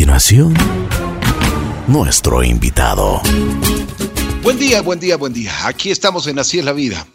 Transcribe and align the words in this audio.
continuación, 0.00 0.54
nuestro 1.86 2.42
invitado. 2.42 3.20
Buen 4.42 4.58
día, 4.58 4.80
buen 4.80 4.98
día, 4.98 5.18
buen 5.18 5.34
día. 5.34 5.52
Aquí 5.66 5.90
estamos 5.90 6.26
en 6.26 6.38
Así 6.38 6.58
es 6.58 6.64
la 6.64 6.72
vida. 6.72 7.06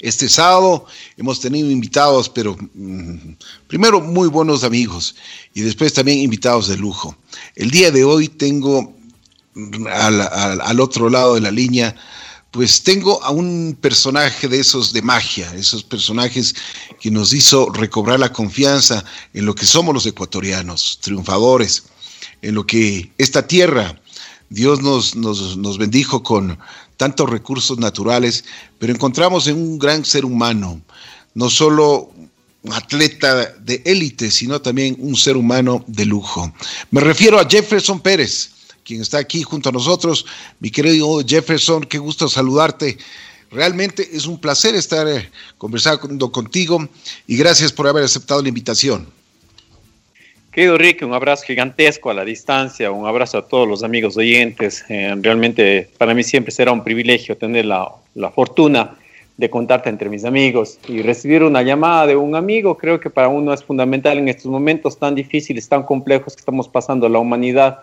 Este 0.00 0.28
sábado 0.28 0.86
hemos 1.16 1.38
tenido 1.38 1.70
invitados, 1.70 2.28
pero 2.28 2.56
mm, 2.74 3.34
primero 3.68 4.00
muy 4.00 4.26
buenos 4.26 4.64
amigos 4.64 5.14
y 5.54 5.60
después 5.60 5.94
también 5.94 6.18
invitados 6.18 6.66
de 6.66 6.76
lujo. 6.76 7.16
El 7.54 7.70
día 7.70 7.92
de 7.92 8.02
hoy 8.02 8.26
tengo 8.26 8.92
al, 9.88 10.20
al 10.62 10.80
otro 10.80 11.08
lado 11.08 11.36
de 11.36 11.42
la 11.42 11.52
línea 11.52 11.94
pues 12.54 12.84
tengo 12.84 13.20
a 13.24 13.32
un 13.32 13.76
personaje 13.80 14.46
de 14.46 14.60
esos 14.60 14.92
de 14.92 15.02
magia, 15.02 15.52
esos 15.56 15.82
personajes 15.82 16.54
que 17.00 17.10
nos 17.10 17.32
hizo 17.32 17.68
recobrar 17.70 18.20
la 18.20 18.32
confianza 18.32 19.04
en 19.32 19.44
lo 19.44 19.56
que 19.56 19.66
somos 19.66 19.92
los 19.92 20.06
ecuatorianos, 20.06 21.00
triunfadores, 21.02 21.82
en 22.42 22.54
lo 22.54 22.64
que 22.64 23.10
esta 23.18 23.48
tierra, 23.48 24.00
Dios 24.50 24.80
nos, 24.82 25.16
nos, 25.16 25.78
bendijo 25.78 26.22
con 26.22 26.56
tantos 26.96 27.28
recursos 27.28 27.78
naturales, 27.78 28.44
pero 28.78 28.92
encontramos 28.92 29.48
en 29.48 29.56
un 29.56 29.76
gran 29.76 30.04
ser 30.04 30.24
humano, 30.24 30.80
no 31.34 31.50
solo 31.50 32.12
un 32.62 32.72
atleta 32.72 33.46
de 33.58 33.82
élite, 33.84 34.30
sino 34.30 34.62
también 34.62 34.94
un 35.00 35.16
ser 35.16 35.36
humano 35.36 35.84
de 35.88 36.04
lujo. 36.04 36.54
Me 36.92 37.00
refiero 37.00 37.40
a 37.40 37.48
Jefferson 37.48 37.98
Pérez 37.98 38.52
quien 38.84 39.00
está 39.00 39.18
aquí 39.18 39.42
junto 39.42 39.70
a 39.70 39.72
nosotros. 39.72 40.26
Mi 40.60 40.70
querido 40.70 41.20
Jefferson, 41.26 41.84
qué 41.84 41.98
gusto 41.98 42.28
saludarte. 42.28 42.98
Realmente 43.50 44.08
es 44.12 44.26
un 44.26 44.38
placer 44.40 44.74
estar 44.74 45.06
eh, 45.08 45.30
conversando 45.58 46.30
contigo 46.30 46.88
y 47.26 47.36
gracias 47.36 47.72
por 47.72 47.86
haber 47.86 48.04
aceptado 48.04 48.42
la 48.42 48.48
invitación. 48.48 49.06
Querido 50.50 50.78
Rick, 50.78 51.02
un 51.02 51.14
abrazo 51.14 51.44
gigantesco 51.46 52.10
a 52.10 52.14
la 52.14 52.24
distancia, 52.24 52.90
un 52.92 53.06
abrazo 53.06 53.38
a 53.38 53.48
todos 53.48 53.66
los 53.66 53.82
amigos 53.82 54.16
oyentes. 54.16 54.84
Eh, 54.88 55.14
realmente 55.20 55.90
para 55.98 56.14
mí 56.14 56.22
siempre 56.22 56.52
será 56.52 56.70
un 56.70 56.84
privilegio 56.84 57.36
tener 57.36 57.64
la, 57.64 57.88
la 58.14 58.30
fortuna 58.30 58.96
de 59.36 59.50
contarte 59.50 59.88
entre 59.88 60.08
mis 60.08 60.24
amigos 60.24 60.78
y 60.86 61.02
recibir 61.02 61.42
una 61.42 61.62
llamada 61.62 62.06
de 62.06 62.14
un 62.14 62.36
amigo 62.36 62.76
creo 62.76 63.00
que 63.00 63.10
para 63.10 63.26
uno 63.26 63.52
es 63.52 63.64
fundamental 63.64 64.18
en 64.18 64.28
estos 64.28 64.46
momentos 64.46 64.96
tan 64.96 65.16
difíciles, 65.16 65.68
tan 65.68 65.82
complejos 65.82 66.36
que 66.36 66.40
estamos 66.40 66.68
pasando 66.68 67.08
la 67.08 67.18
humanidad 67.18 67.80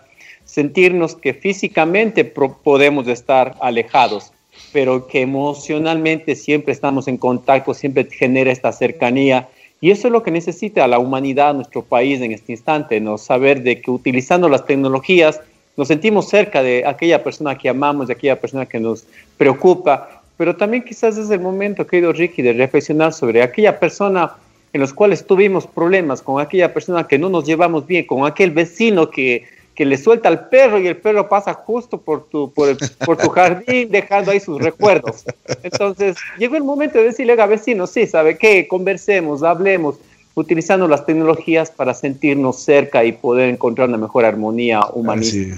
sentirnos 0.52 1.16
que 1.16 1.32
físicamente 1.32 2.26
podemos 2.26 3.08
estar 3.08 3.56
alejados, 3.62 4.32
pero 4.70 5.06
que 5.06 5.22
emocionalmente 5.22 6.36
siempre 6.36 6.74
estamos 6.74 7.08
en 7.08 7.16
contacto, 7.16 7.72
siempre 7.72 8.06
genera 8.10 8.52
esta 8.52 8.70
cercanía. 8.70 9.48
Y 9.80 9.92
eso 9.92 10.08
es 10.08 10.12
lo 10.12 10.22
que 10.22 10.30
necesita 10.30 10.86
la 10.86 10.98
humanidad, 10.98 11.54
nuestro 11.54 11.80
país 11.80 12.20
en 12.20 12.32
este 12.32 12.52
instante, 12.52 13.00
¿no? 13.00 13.16
saber 13.16 13.62
de 13.62 13.80
que 13.80 13.90
utilizando 13.90 14.46
las 14.50 14.66
tecnologías 14.66 15.40
nos 15.78 15.88
sentimos 15.88 16.28
cerca 16.28 16.62
de 16.62 16.84
aquella 16.86 17.24
persona 17.24 17.56
que 17.56 17.70
amamos, 17.70 18.08
de 18.08 18.12
aquella 18.12 18.38
persona 18.38 18.66
que 18.66 18.78
nos 18.78 19.06
preocupa, 19.38 20.22
pero 20.36 20.54
también 20.54 20.84
quizás 20.84 21.16
es 21.16 21.30
el 21.30 21.40
momento, 21.40 21.86
querido 21.86 22.12
Ricky, 22.12 22.42
de 22.42 22.52
reflexionar 22.52 23.14
sobre 23.14 23.42
aquella 23.42 23.80
persona 23.80 24.34
en 24.74 24.82
los 24.82 24.92
cuales 24.92 25.26
tuvimos 25.26 25.66
problemas, 25.66 26.20
con 26.20 26.42
aquella 26.42 26.74
persona 26.74 27.08
que 27.08 27.18
no 27.18 27.30
nos 27.30 27.46
llevamos 27.46 27.86
bien, 27.86 28.04
con 28.04 28.26
aquel 28.26 28.50
vecino 28.50 29.08
que 29.08 29.46
que 29.74 29.86
le 29.86 29.96
suelta 29.96 30.28
al 30.28 30.48
perro 30.48 30.78
y 30.78 30.86
el 30.86 30.96
perro 30.96 31.28
pasa 31.28 31.54
justo 31.54 31.98
por 31.98 32.28
tu, 32.28 32.52
por, 32.52 32.76
por 33.04 33.16
tu 33.16 33.28
jardín 33.30 33.88
dejando 33.90 34.30
ahí 34.30 34.40
sus 34.40 34.60
recuerdos. 34.60 35.24
Entonces, 35.62 36.16
llegó 36.38 36.56
el 36.56 36.64
momento 36.64 36.98
de 36.98 37.04
decirle 37.04 37.40
a 37.40 37.46
vecino, 37.46 37.86
sí, 37.86 38.06
¿sabe 38.06 38.36
qué? 38.36 38.68
Conversemos, 38.68 39.42
hablemos, 39.42 39.96
utilizando 40.34 40.88
las 40.88 41.06
tecnologías 41.06 41.70
para 41.70 41.94
sentirnos 41.94 42.62
cerca 42.62 43.04
y 43.04 43.12
poder 43.12 43.48
encontrar 43.48 43.88
una 43.88 43.98
mejor 43.98 44.24
armonía 44.24 44.80
humanista. 44.92 45.56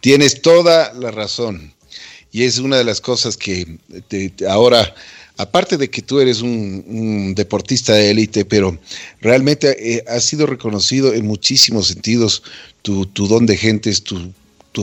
Tienes 0.00 0.42
toda 0.42 0.92
la 0.94 1.10
razón. 1.10 1.72
Y 2.32 2.44
es 2.44 2.58
una 2.58 2.76
de 2.76 2.84
las 2.84 3.00
cosas 3.00 3.36
que 3.36 3.78
ahora 4.46 4.94
aparte 5.36 5.76
de 5.76 5.90
que 5.90 6.02
tú 6.02 6.20
eres 6.20 6.40
un, 6.40 7.34
deportista 7.34 7.94
de 7.94 8.10
élite, 8.10 8.44
pero 8.44 8.78
realmente 9.20 9.96
eh, 9.96 10.04
has 10.08 10.24
sido 10.24 10.46
reconocido 10.46 11.12
en 11.12 11.26
muchísimos 11.26 11.88
sentidos, 11.88 12.42
tu, 12.82 13.06
don 13.14 13.46
de 13.46 13.56
gentes, 13.56 14.02
tu, 14.02 14.32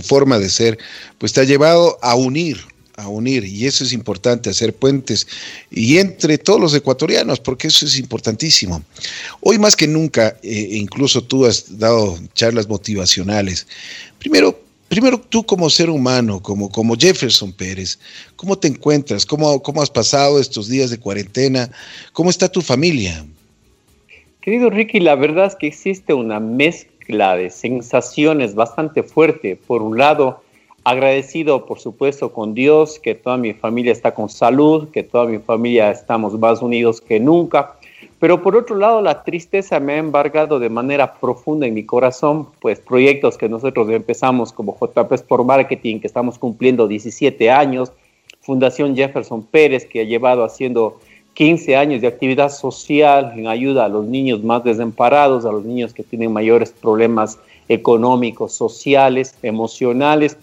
forma 0.02 0.40
de 0.40 0.50
ser, 0.50 0.80
pues 1.20 1.34
te 1.34 1.42
ha 1.42 1.44
llevado 1.44 2.00
a 2.02 2.16
unir, 2.16 2.58
a 2.96 3.08
unir, 3.08 3.46
y 3.46 3.68
eso 3.68 3.84
es 3.84 3.94
importante, 3.94 4.50
hacer 4.50 4.74
puentes, 4.74 5.28
y 5.70 6.00
entre 6.00 6.40
todos 6.40 6.60
los 6.60 6.74
ecuatorianos, 6.74 7.40
porque 7.40 7.68
eso 7.68 7.86
es 7.86 7.98
importantísimo. 8.00 8.84
Hoy 9.42 9.60
más 9.60 9.76
que 9.76 9.88
nunca, 9.88 10.36
eh, 10.42 10.70
incluso 10.72 11.24
tú 11.24 11.46
has 11.46 11.78
dado 11.78 12.20
charlas 12.34 12.68
motivacionales. 12.68 13.68
Primero, 14.18 14.63
primero 14.94 15.18
tú 15.18 15.44
como 15.44 15.72
ser 15.72 15.90
humano, 15.90 16.40
como, 16.40 16.70
como 16.70 16.96
Jefferson 16.96 17.52
Pérez, 17.52 17.98
¿cómo 18.36 18.56
te 18.56 18.68
encuentras? 18.68 19.26
¿Cómo, 19.26 19.62
¿Cómo 19.64 19.82
has 19.82 19.90
pasado 19.90 20.40
estos 20.40 20.70
días 20.70 20.92
de 20.92 21.00
cuarentena? 21.00 21.72
¿Cómo 22.12 22.30
está 22.30 22.48
tu 22.48 22.62
familia? 22.62 23.26
Querido 24.42 24.70
Ricky, 24.70 25.00
la 25.00 25.16
verdad 25.16 25.48
es 25.48 25.56
que 25.56 25.66
existe 25.66 26.14
una 26.14 26.40
mezcla 26.40 27.36
de 27.36 27.50
sensaciones 27.50 28.54
bastante 28.54 29.02
fuerte. 29.02 29.56
Por 29.56 29.82
un 29.82 29.98
lado, 29.98 30.44
agradecido, 30.84 31.66
por 31.66 31.80
supuesto, 31.80 32.32
con 32.32 32.54
Dios, 32.54 33.00
que 33.00 33.16
toda 33.16 33.38
mi 33.38 33.54
familia 33.54 33.92
está 33.92 34.14
con 34.14 34.30
salud, 34.30 34.90
que 34.90 35.02
toda 35.02 35.26
mi 35.26 35.40
familia 35.40 35.90
estamos 35.90 36.38
más 36.38 36.62
unidos 36.62 37.02
que 37.02 37.20
nunca. 37.20 37.78
Pero 38.24 38.42
por 38.42 38.56
otro 38.56 38.78
lado, 38.78 39.02
la 39.02 39.22
tristeza 39.26 39.82
me 39.82 39.96
ha 39.96 39.98
embargado 39.98 40.58
de 40.58 40.70
manera 40.70 41.16
profunda 41.16 41.68
en 41.68 41.74
mi 41.74 41.84
corazón, 41.84 42.48
pues 42.62 42.80
proyectos 42.80 43.38
que 43.38 43.50
nosotros 43.50 43.90
empezamos 43.90 44.54
como 44.54 44.78
JP 44.80 45.12
Sport 45.12 45.44
Marketing, 45.44 46.00
que 46.00 46.08
estamos 46.08 46.40
cumpliendo 46.40 46.88
17 46.88 47.52
años, 47.52 47.92
Fundación 48.40 48.96
Jefferson 48.96 49.44
Pérez, 49.44 49.86
que 49.86 50.00
ha 50.00 50.04
llevado 50.06 50.46
haciendo 50.46 51.02
15 51.34 51.76
años 51.76 52.00
de 52.00 52.08
actividad 52.08 52.50
social 52.50 53.34
en 53.36 53.48
ayuda 53.50 53.84
a 53.84 53.90
los 53.90 54.06
niños 54.06 54.42
más 54.42 54.64
desamparados, 54.64 55.44
a 55.44 55.52
los 55.52 55.66
niños 55.66 55.94
que 55.94 56.04
tienen 56.04 56.32
mayores 56.32 56.72
problemas 56.72 57.38
económicos, 57.68 58.54
sociales, 58.54 59.36
emocionales, 59.44 60.38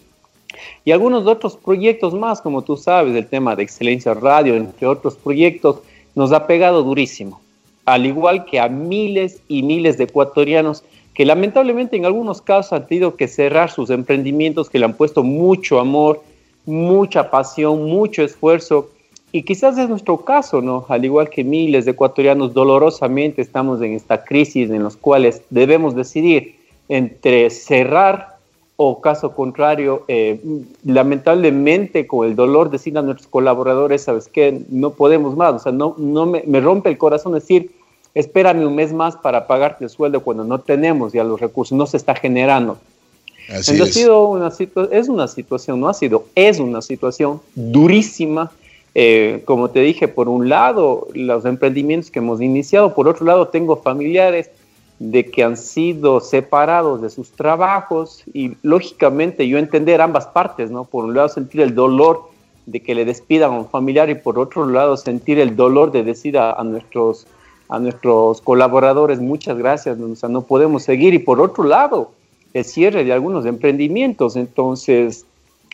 y 0.85 0.91
algunos 0.91 1.27
otros 1.27 1.57
proyectos 1.57 2.13
más, 2.13 2.43
como 2.43 2.61
tú 2.61 2.77
sabes, 2.77 3.17
el 3.17 3.27
tema 3.27 3.57
de 3.57 3.63
Excelencia 3.63 4.13
Radio, 4.13 4.55
entre 4.55 4.87
otros 4.87 5.15
proyectos, 5.17 5.79
nos 6.15 6.31
ha 6.33 6.47
pegado 6.47 6.83
durísimo 6.83 7.41
al 7.85 8.07
igual 8.07 8.45
que 8.45 8.61
a 8.61 8.69
miles 8.69 9.43
y 9.49 9.63
miles 9.63 9.99
de 9.99 10.05
ecuatorianos 10.05 10.85
que 11.15 11.25
lamentablemente 11.25 11.97
en 11.97 12.07
algunos 12.07 12.41
casos 12.41 12.73
han 12.73 12.87
tenido 12.87 13.17
que 13.17 13.29
cerrar 13.29 13.71
sus 13.71 13.91
emprendimientos 13.91 14.71
que 14.71 14.79
le 14.79 14.85
han 14.85 14.95
puesto 14.95 15.23
mucho 15.23 15.81
amor, 15.81 16.23
mucha 16.65 17.31
pasión, 17.31 17.85
mucho 17.85 18.23
esfuerzo. 18.23 18.91
Y 19.33 19.43
quizás 19.43 19.77
es 19.79 19.89
nuestro 19.89 20.25
caso, 20.25 20.63
¿no? 20.63 20.87
Al 20.89 21.05
igual 21.05 21.29
que 21.29 21.45
miles 21.45 21.85
de 21.85 21.91
ecuatorianos, 21.91 22.55
dolorosamente 22.55 23.43
estamos 23.43 23.83
en 23.83 23.93
esta 23.93 24.25
crisis 24.25 24.71
en 24.71 24.83
los 24.83 24.97
cuales 24.97 25.43
debemos 25.51 25.95
decidir 25.95 26.57
entre 26.89 27.51
cerrar 27.51 28.40
o 28.83 29.03
caso 29.03 29.35
contrario, 29.35 30.05
eh, 30.09 30.41
lamentablemente 30.87 32.07
con 32.07 32.27
el 32.27 32.35
dolor 32.35 32.71
decir 32.71 32.97
a 32.97 33.03
nuestros 33.03 33.29
colaboradores, 33.29 34.05
¿sabes 34.05 34.27
qué? 34.33 34.59
No 34.71 34.93
podemos 34.93 35.37
más, 35.37 35.53
o 35.53 35.59
sea, 35.59 35.71
no, 35.71 35.95
no 35.99 36.25
me, 36.25 36.45
me 36.47 36.63
rompe 36.63 36.89
el 36.89 36.97
corazón 36.97 37.35
decir, 37.35 37.73
espérame 38.15 38.65
un 38.65 38.75
mes 38.75 38.95
más 38.95 39.17
para 39.17 39.47
pagarte 39.47 39.85
el 39.85 39.91
sueldo 39.91 40.23
cuando 40.23 40.45
no 40.45 40.61
tenemos 40.61 41.13
ya 41.13 41.25
los 41.25 41.39
recursos, 41.39 41.77
no 41.77 41.85
se 41.85 41.99
está 41.99 42.15
generando. 42.15 42.79
Así 43.51 43.75
es. 43.75 43.81
Ha 43.83 43.87
sido 43.87 44.29
una 44.29 44.51
es 44.91 45.09
una 45.11 45.29
situación, 45.29 45.79
no 45.79 45.87
ha 45.87 45.93
sido, 45.93 46.25
es 46.35 46.59
una 46.59 46.81
situación 46.81 47.43
durísima. 47.55 48.51
Eh, 48.95 49.43
como 49.45 49.69
te 49.69 49.81
dije, 49.81 50.09
por 50.09 50.31
un 50.31 50.49
lado, 50.49 51.07
los 51.13 51.45
emprendimientos 51.45 52.11
que 52.11 52.21
hemos 52.21 52.41
iniciado, 52.41 52.95
por 52.95 53.09
otro 53.09 53.27
lado, 53.27 53.49
tengo 53.49 53.77
familiares 53.77 54.49
de 55.01 55.29
que 55.29 55.43
han 55.43 55.57
sido 55.57 56.21
separados 56.21 57.03
de 57.03 57.11
sus 57.11 57.33
trabajos 57.33 58.23
y 58.33 58.53
lógicamente 58.63 59.49
yo 59.49 59.59
entender 59.59 60.01
ambas 60.01 60.27
partes, 60.29 60.71
¿no? 60.71 60.85
Por 60.85 61.05
un 61.05 61.15
lado 61.15 61.29
sentir 61.29 61.63
el 61.63 61.75
dolor 61.75 62.31
de 62.67 62.81
que 62.81 62.95
le 62.95 63.05
despidan 63.05 63.53
a 63.53 63.59
un 63.59 63.69
familiar 63.69 64.09
y 64.09 64.15
por 64.15 64.39
otro 64.39 64.65
lado 64.67 64.97
sentir 64.97 65.41
el 65.41 65.57
dolor 65.57 65.91
de 65.91 66.05
decir 66.05 66.39
a 66.39 66.63
nuestros 66.63 67.27
a 67.71 67.79
nuestros 67.79 68.41
colaboradores, 68.41 69.21
muchas 69.21 69.57
gracias, 69.57 69.97
no 69.97 70.43
podemos 70.43 70.83
seguir. 70.83 71.15
Y 71.15 71.21
por 71.21 71.41
otro 71.41 71.63
lado, 71.63 72.11
el 72.53 72.65
cierre 72.65 73.05
de 73.05 73.13
algunos 73.13 73.47
emprendimientos. 73.47 74.35
Entonces, 74.35 75.25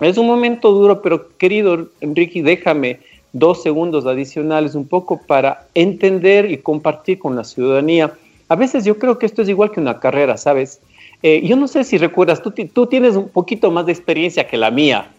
es 0.01 0.19
un 0.19 0.27
momento 0.27 0.73
duro, 0.73 1.01
pero 1.01 1.27
querido 1.39 1.89
Enrique, 2.03 2.43
déjame 2.43 3.01
dos 3.33 3.63
segundos 3.63 4.05
adicionales 4.05 4.75
un 4.75 4.87
poco 4.87 5.23
para 5.27 5.67
entender 5.75 6.51
y 6.51 6.59
compartir 6.59 7.19
con 7.19 7.35
la 7.35 7.45
ciudadanía. 7.45 8.13
A 8.49 8.57
veces 8.57 8.85
yo 8.85 8.99
creo 8.99 9.19
que 9.19 9.27
esto 9.27 9.43
es 9.43 9.49
igual 9.49 9.73
que 9.73 9.81
una 9.81 9.99
carrera, 9.99 10.37
¿sabes? 10.37 10.81
Eh, 11.23 11.43
yo 11.47 11.57
no 11.57 11.67
sé 11.67 11.85
si 11.85 11.99
recuerdas, 11.99 12.43
tú, 12.43 12.53
tú, 12.53 12.87
tienes 12.87 13.17
un 13.17 13.29
poquito 13.29 13.71
más 13.71 13.87
de 13.87 13.93
experiencia 13.93 14.47
que 14.47 14.57
la 14.57 14.71
mía, 14.71 15.11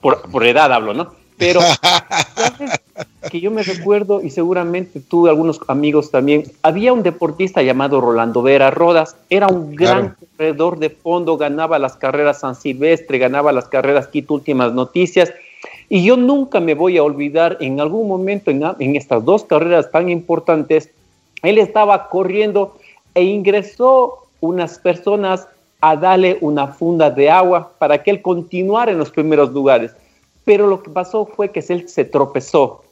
por, 0.00 0.22
por 0.30 0.44
edad 0.44 0.72
hablo, 0.72 0.92
¿no? 0.94 1.12
Pero, 1.38 1.60
¿sabes? 2.34 2.80
Que 3.30 3.40
yo 3.40 3.50
me 3.50 3.62
recuerdo, 3.62 4.20
y 4.22 4.30
seguramente 4.30 5.00
tú, 5.00 5.26
algunos 5.26 5.60
amigos 5.68 6.10
también, 6.10 6.44
había 6.62 6.92
un 6.92 7.02
deportista 7.02 7.62
llamado 7.62 8.00
Rolando 8.00 8.42
Vera 8.42 8.70
Rodas, 8.70 9.16
era 9.30 9.48
un 9.48 9.74
gran 9.74 10.16
corredor 10.36 10.78
de 10.78 10.90
fondo, 10.90 11.36
ganaba 11.36 11.78
las 11.78 11.96
carreras 11.96 12.40
San 12.40 12.54
Silvestre, 12.54 13.18
ganaba 13.18 13.52
las 13.52 13.68
carreras 13.68 14.08
Quito 14.08 14.34
Últimas 14.34 14.72
Noticias, 14.72 15.32
y 15.88 16.04
yo 16.04 16.16
nunca 16.16 16.60
me 16.60 16.74
voy 16.74 16.98
a 16.98 17.02
olvidar, 17.02 17.56
en 17.60 17.80
algún 17.80 18.08
momento 18.08 18.50
en, 18.50 18.62
en 18.78 18.96
estas 18.96 19.24
dos 19.24 19.44
carreras 19.44 19.90
tan 19.90 20.08
importantes, 20.08 20.90
él 21.46 21.58
estaba 21.58 22.08
corriendo 22.08 22.76
e 23.14 23.22
ingresó 23.22 24.26
unas 24.40 24.78
personas 24.78 25.46
a 25.80 25.96
darle 25.96 26.38
una 26.40 26.68
funda 26.68 27.10
de 27.10 27.30
agua 27.30 27.72
para 27.78 28.02
que 28.02 28.10
él 28.10 28.22
continuara 28.22 28.90
en 28.90 28.98
los 28.98 29.10
primeros 29.10 29.52
lugares. 29.52 29.92
Pero 30.44 30.66
lo 30.66 30.82
que 30.82 30.90
pasó 30.90 31.26
fue 31.26 31.50
que 31.50 31.64
él 31.68 31.88
se 31.88 32.04
tropezó. 32.04 32.82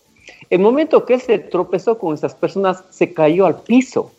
El 0.51 0.61
momento 0.61 1.05
que 1.05 1.15
él 1.15 1.21
se 1.21 1.39
tropezó 1.39 1.99
con 1.99 2.15
esas 2.15 2.35
personas, 2.35 2.85
se 2.91 3.13
cayó 3.13 3.47
al 3.47 3.57
piso. 3.63 4.11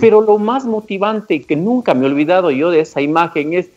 Pero 0.00 0.20
lo 0.20 0.38
más 0.38 0.64
motivante 0.64 1.42
que 1.42 1.56
nunca 1.56 1.94
me 1.94 2.06
he 2.06 2.10
olvidado 2.10 2.50
yo 2.50 2.70
de 2.70 2.80
esa 2.80 3.00
imagen 3.00 3.54
es 3.54 3.70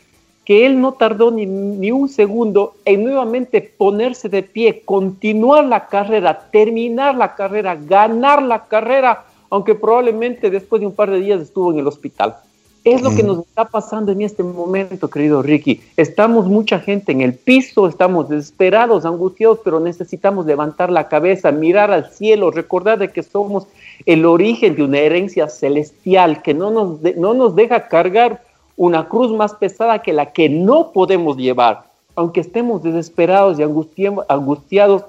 que 0.44 0.66
él 0.66 0.80
no 0.80 0.94
tardó 0.94 1.32
ni, 1.32 1.46
ni, 1.46 1.92
un 1.92 2.08
segundo 2.08 2.76
en 2.86 3.04
nuevamente 3.04 3.62
ponerse 3.62 4.30
de 4.30 4.44
pie, 4.44 4.84
continuar 4.86 5.66
la 5.66 5.88
carrera, 5.88 6.50
terminar 6.52 7.16
la 7.16 7.36
carrera, 7.36 7.76
ganar 7.76 8.44
la 8.44 8.66
carrera, 8.66 9.26
aunque 9.56 9.74
probablemente 9.74 10.50
después 10.50 10.82
de 10.82 10.88
un 10.88 10.94
par 10.94 11.10
de 11.10 11.22
días 11.22 11.42
estuvo 11.42 11.72
en 11.72 11.80
el 11.80 11.88
hospital. 11.88 12.36
Es 12.84 13.02
lo 13.02 13.16
que 13.16 13.24
nos 13.24 13.40
está 13.40 13.64
pasando 13.64 14.12
en 14.12 14.22
este 14.22 14.44
momento, 14.44 15.10
querido 15.10 15.42
Ricky. 15.42 15.80
Estamos 15.96 16.48
mucha 16.48 16.78
gente 16.80 17.14
en 17.14 17.22
el 17.22 17.34
piso, 17.34 17.88
estamos 17.88 18.28
desesperados, 18.28 19.06
angustiados, 19.06 19.60
pero 19.64 19.80
necesitamos 19.80 20.46
levantar 20.46 20.92
la 20.92 21.08
cabeza, 21.08 21.54
mirar 21.54 21.90
al 21.90 22.12
cielo, 22.12 22.52
recordar 22.52 23.00
de 23.00 23.14
que 23.14 23.24
somos 23.24 23.66
el 24.06 24.26
origen 24.26 24.76
de 24.76 24.84
una 24.84 25.00
herencia 25.00 25.48
celestial 25.48 26.42
que 26.42 26.54
no 26.54 26.70
nos, 26.70 27.02
no 27.16 27.34
nos 27.34 27.56
deja 27.56 27.88
cargar 27.88 28.44
una 28.76 29.08
cruz 29.08 29.32
más 29.32 29.54
pesada 29.54 30.00
que 30.00 30.12
la 30.12 30.34
que 30.34 30.50
no 30.50 30.92
podemos 30.92 31.38
llevar. 31.38 31.86
Aunque 32.18 32.42
estemos 32.42 32.84
desesperados 32.84 33.58
y 33.58 33.64
angustiados, 33.64 35.06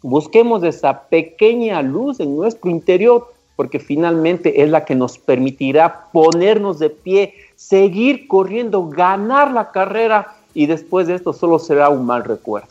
busquemos 0.00 0.64
esa 0.64 1.02
pequeña 1.02 1.82
luz 1.82 2.18
en 2.18 2.34
nuestro 2.34 2.70
interior 2.70 3.28
porque 3.60 3.78
finalmente 3.78 4.62
es 4.62 4.70
la 4.70 4.86
que 4.86 4.94
nos 4.94 5.18
permitirá 5.18 6.06
ponernos 6.14 6.78
de 6.78 6.88
pie, 6.88 7.34
seguir 7.56 8.26
corriendo, 8.26 8.88
ganar 8.88 9.52
la 9.52 9.70
carrera 9.70 10.34
y 10.54 10.64
después 10.64 11.06
de 11.06 11.16
esto 11.16 11.34
solo 11.34 11.58
será 11.58 11.90
un 11.90 12.06
mal 12.06 12.24
recuerdo. 12.24 12.68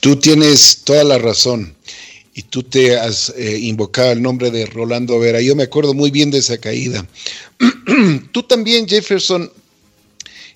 Tú 0.00 0.16
tienes 0.16 0.80
toda 0.82 1.04
la 1.04 1.18
razón 1.18 1.74
y 2.32 2.40
tú 2.40 2.62
te 2.62 2.98
has 2.98 3.28
eh, 3.36 3.58
invocado 3.58 4.12
el 4.12 4.22
nombre 4.22 4.50
de 4.50 4.64
Rolando 4.64 5.18
Vera. 5.18 5.42
Yo 5.42 5.54
me 5.54 5.64
acuerdo 5.64 5.92
muy 5.92 6.10
bien 6.10 6.30
de 6.30 6.38
esa 6.38 6.56
caída. 6.56 7.06
tú 8.32 8.44
también, 8.44 8.88
Jefferson, 8.88 9.52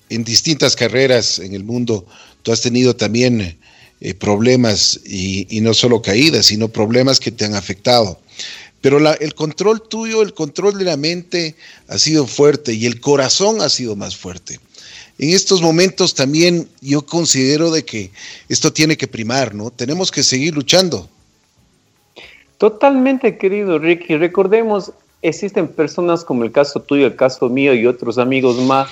en 0.09 0.23
distintas 0.23 0.75
carreras 0.75 1.37
en 1.37 1.53
el 1.53 1.63
mundo, 1.63 2.07
tú 2.41 2.51
has 2.51 2.61
tenido 2.61 2.95
también 2.95 3.55
eh, 3.99 4.15
problemas 4.15 4.99
y, 5.05 5.45
y, 5.55 5.61
no 5.61 5.75
solo 5.75 6.01
caídas, 6.01 6.47
sino 6.47 6.69
problemas 6.69 7.19
que 7.19 7.29
te 7.29 7.45
han 7.45 7.53
afectado. 7.53 8.19
Pero 8.81 8.97
el 8.97 9.35
control 9.35 9.87
tuyo, 9.87 10.21
el 10.23 10.33
control 10.33 10.77
de 10.77 10.85
la 10.85 10.97
mente 10.97 11.55
ha 11.87 11.97
sido 11.97 12.25
fuerte 12.25 12.73
y 12.73 12.87
el 12.87 12.99
corazón 12.99 13.61
ha 13.61 13.69
sido 13.69 13.95
más 13.95 14.17
fuerte. 14.17 14.59
En 15.19 15.29
estos 15.29 15.61
momentos 15.61 16.15
también 16.15 16.67
yo 16.81 17.05
considero 17.05 17.69
de 17.69 17.85
que 17.85 18.09
esto 18.49 18.73
tiene 18.73 18.97
que 18.97 19.07
primar, 19.07 19.53
¿no? 19.53 19.69
Tenemos 19.69 20.09
que 20.11 20.23
seguir 20.23 20.55
luchando. 20.55 21.07
Totalmente, 22.57 23.37
querido 23.37 23.77
Ricky. 23.77 24.17
Recordemos, 24.17 24.91
existen 25.21 25.67
personas 25.67 26.23
como 26.23 26.43
el 26.43 26.51
caso 26.51 26.79
tuyo, 26.79 27.05
el 27.05 27.15
caso 27.15 27.49
mío 27.49 27.75
y 27.75 27.85
otros 27.85 28.17
amigos 28.17 28.57
más 28.57 28.89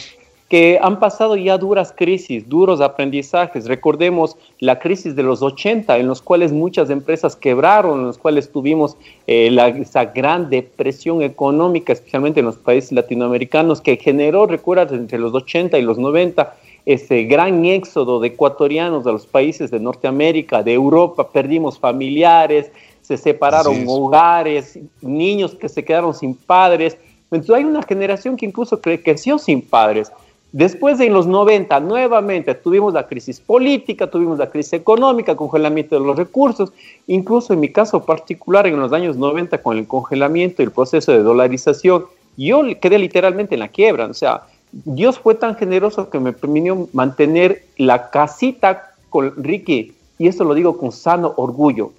que 0.50 0.80
han 0.82 1.00
pasado 1.00 1.38
ya 1.38 1.60
duras 1.60 1.94
crisis, 1.96 2.50
duros 2.50 2.82
aprendizajes. 2.82 3.68
Recordemos 3.68 4.36
la 4.60 4.80
crisis 4.80 5.16
de 5.16 5.22
los 5.22 5.44
80, 5.44 5.98
en 6.00 6.08
los 6.08 6.24
cuales 6.24 6.52
muchas 6.52 6.90
empresas 6.90 7.36
quebraron, 7.36 8.00
en 8.00 8.06
los 8.08 8.18
cuales 8.18 8.52
tuvimos 8.52 8.98
eh, 9.28 9.56
esa 9.80 10.06
gran 10.06 10.50
depresión 10.50 11.22
económica, 11.22 11.94
especialmente 11.94 12.40
en 12.40 12.48
los 12.48 12.58
países 12.58 12.92
latinoamericanos, 12.92 13.80
que 13.80 13.98
generó, 13.98 14.48
recuerdas, 14.48 14.92
entre 14.92 15.20
los 15.20 15.36
80 15.36 15.78
y 15.78 15.84
los 15.84 16.00
90, 16.00 16.56
ese 16.88 17.26
gran 17.26 17.64
éxodo 17.66 18.20
de 18.20 18.30
ecuatorianos 18.30 19.06
a 19.06 19.12
los 19.12 19.28
países 19.28 19.70
de 19.70 19.80
Norteamérica, 19.80 20.64
de 20.64 20.74
Europa, 20.74 21.30
perdimos 21.30 21.78
familiares, 21.78 22.72
se 23.04 23.18
separaron 23.18 23.86
hogares, 23.88 24.80
niños 25.02 25.54
que 25.54 25.70
se 25.70 25.86
quedaron 25.86 26.16
sin 26.16 26.34
padres. 26.34 26.98
Entonces 27.30 27.56
hay 27.56 27.66
una 27.66 27.84
generación 27.84 28.36
que 28.36 28.48
incluso 28.48 28.82
creció 28.82 29.38
sin 29.38 29.62
padres. 29.62 30.12
Después 30.52 30.98
de 30.98 31.10
los 31.10 31.28
90, 31.28 31.80
nuevamente 31.82 32.56
tuvimos 32.56 32.94
la 32.94 33.06
crisis 33.06 33.40
política, 33.40 34.08
tuvimos 34.08 34.40
la 34.40 34.50
crisis 34.50 34.74
económica, 34.74 35.36
congelamiento 35.36 36.00
de 36.00 36.06
los 36.06 36.18
recursos, 36.18 36.74
incluso 37.06 37.54
en 37.54 37.60
mi 37.60 37.70
caso 37.72 38.04
particular 38.04 38.66
en 38.66 38.80
los 38.80 38.92
años 38.92 39.16
90 39.16 39.62
con 39.62 39.78
el 39.78 39.86
congelamiento 39.86 40.62
y 40.62 40.66
el 40.66 40.72
proceso 40.72 41.12
de 41.12 41.22
dolarización, 41.22 42.06
yo 42.36 42.64
quedé 42.82 42.98
literalmente 42.98 43.56
en 43.56 43.60
la 43.60 43.68
quiebra, 43.68 44.08
o 44.08 44.14
sea, 44.14 44.44
Dios 44.72 45.20
fue 45.20 45.36
tan 45.36 45.56
generoso 45.56 46.10
que 46.10 46.20
me 46.20 46.34
permitió 46.34 46.88
mantener 46.94 47.64
la 47.78 48.10
casita 48.10 48.94
con 49.12 49.34
Ricky, 49.44 49.94
y 50.18 50.28
esto 50.28 50.44
lo 50.46 50.56
digo 50.56 50.78
con 50.78 50.92
sano 50.92 51.34
orgullo, 51.38 51.92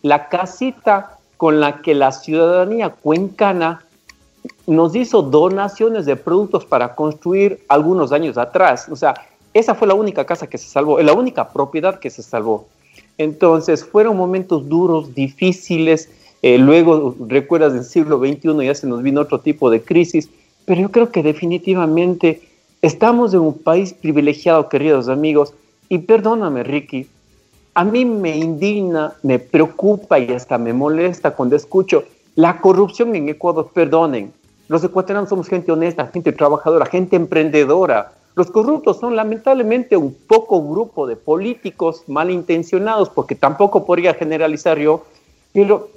la 0.00 0.28
casita 0.28 1.18
con 1.36 1.60
la 1.60 1.82
que 1.82 1.94
la 1.94 2.12
ciudadanía 2.12 2.88
cuencana 2.88 3.84
nos 4.66 4.96
hizo 4.96 5.22
donaciones 5.22 6.06
de 6.06 6.16
productos 6.16 6.64
para 6.64 6.94
construir 6.94 7.60
algunos 7.68 8.12
años 8.12 8.36
atrás. 8.36 8.88
O 8.90 8.96
sea, 8.96 9.14
esa 9.54 9.74
fue 9.74 9.88
la 9.88 9.94
única 9.94 10.24
casa 10.24 10.46
que 10.46 10.58
se 10.58 10.68
salvó, 10.68 11.00
la 11.00 11.12
única 11.12 11.48
propiedad 11.48 11.98
que 11.98 12.10
se 12.10 12.22
salvó. 12.22 12.66
Entonces, 13.18 13.84
fueron 13.84 14.16
momentos 14.16 14.68
duros, 14.68 15.14
difíciles. 15.14 16.10
Eh, 16.42 16.58
luego, 16.58 17.14
recuerdas, 17.28 17.72
en 17.72 17.78
el 17.78 17.84
siglo 17.84 18.18
XXI 18.18 18.64
ya 18.64 18.74
se 18.74 18.86
nos 18.86 19.02
vino 19.02 19.20
otro 19.20 19.40
tipo 19.40 19.70
de 19.70 19.82
crisis. 19.82 20.28
Pero 20.64 20.82
yo 20.82 20.90
creo 20.90 21.10
que 21.10 21.22
definitivamente 21.22 22.42
estamos 22.82 23.32
en 23.32 23.40
un 23.40 23.54
país 23.56 23.94
privilegiado, 23.94 24.68
queridos 24.68 25.08
amigos. 25.08 25.54
Y 25.88 25.98
perdóname, 25.98 26.64
Ricky, 26.64 27.06
a 27.74 27.84
mí 27.84 28.04
me 28.04 28.36
indigna, 28.36 29.14
me 29.22 29.38
preocupa 29.38 30.18
y 30.18 30.32
hasta 30.32 30.58
me 30.58 30.72
molesta 30.72 31.30
cuando 31.32 31.56
escucho 31.56 32.04
la 32.34 32.60
corrupción 32.60 33.14
en 33.14 33.28
Ecuador, 33.28 33.70
perdonen, 33.72 34.32
los 34.68 34.82
ecuatorianos 34.82 35.28
somos 35.28 35.48
gente 35.48 35.70
honesta, 35.72 36.06
gente 36.08 36.32
trabajadora, 36.32 36.86
gente 36.86 37.16
emprendedora. 37.16 38.12
Los 38.34 38.50
corruptos 38.50 38.98
son 38.98 39.16
lamentablemente 39.16 39.96
un 39.96 40.14
poco 40.14 40.62
grupo 40.62 41.06
de 41.06 41.16
políticos 41.16 42.02
malintencionados, 42.06 43.08
porque 43.08 43.34
tampoco 43.34 43.86
podría 43.86 44.14
generalizar 44.14 44.78
yo, 44.78 45.04
pero 45.52 45.88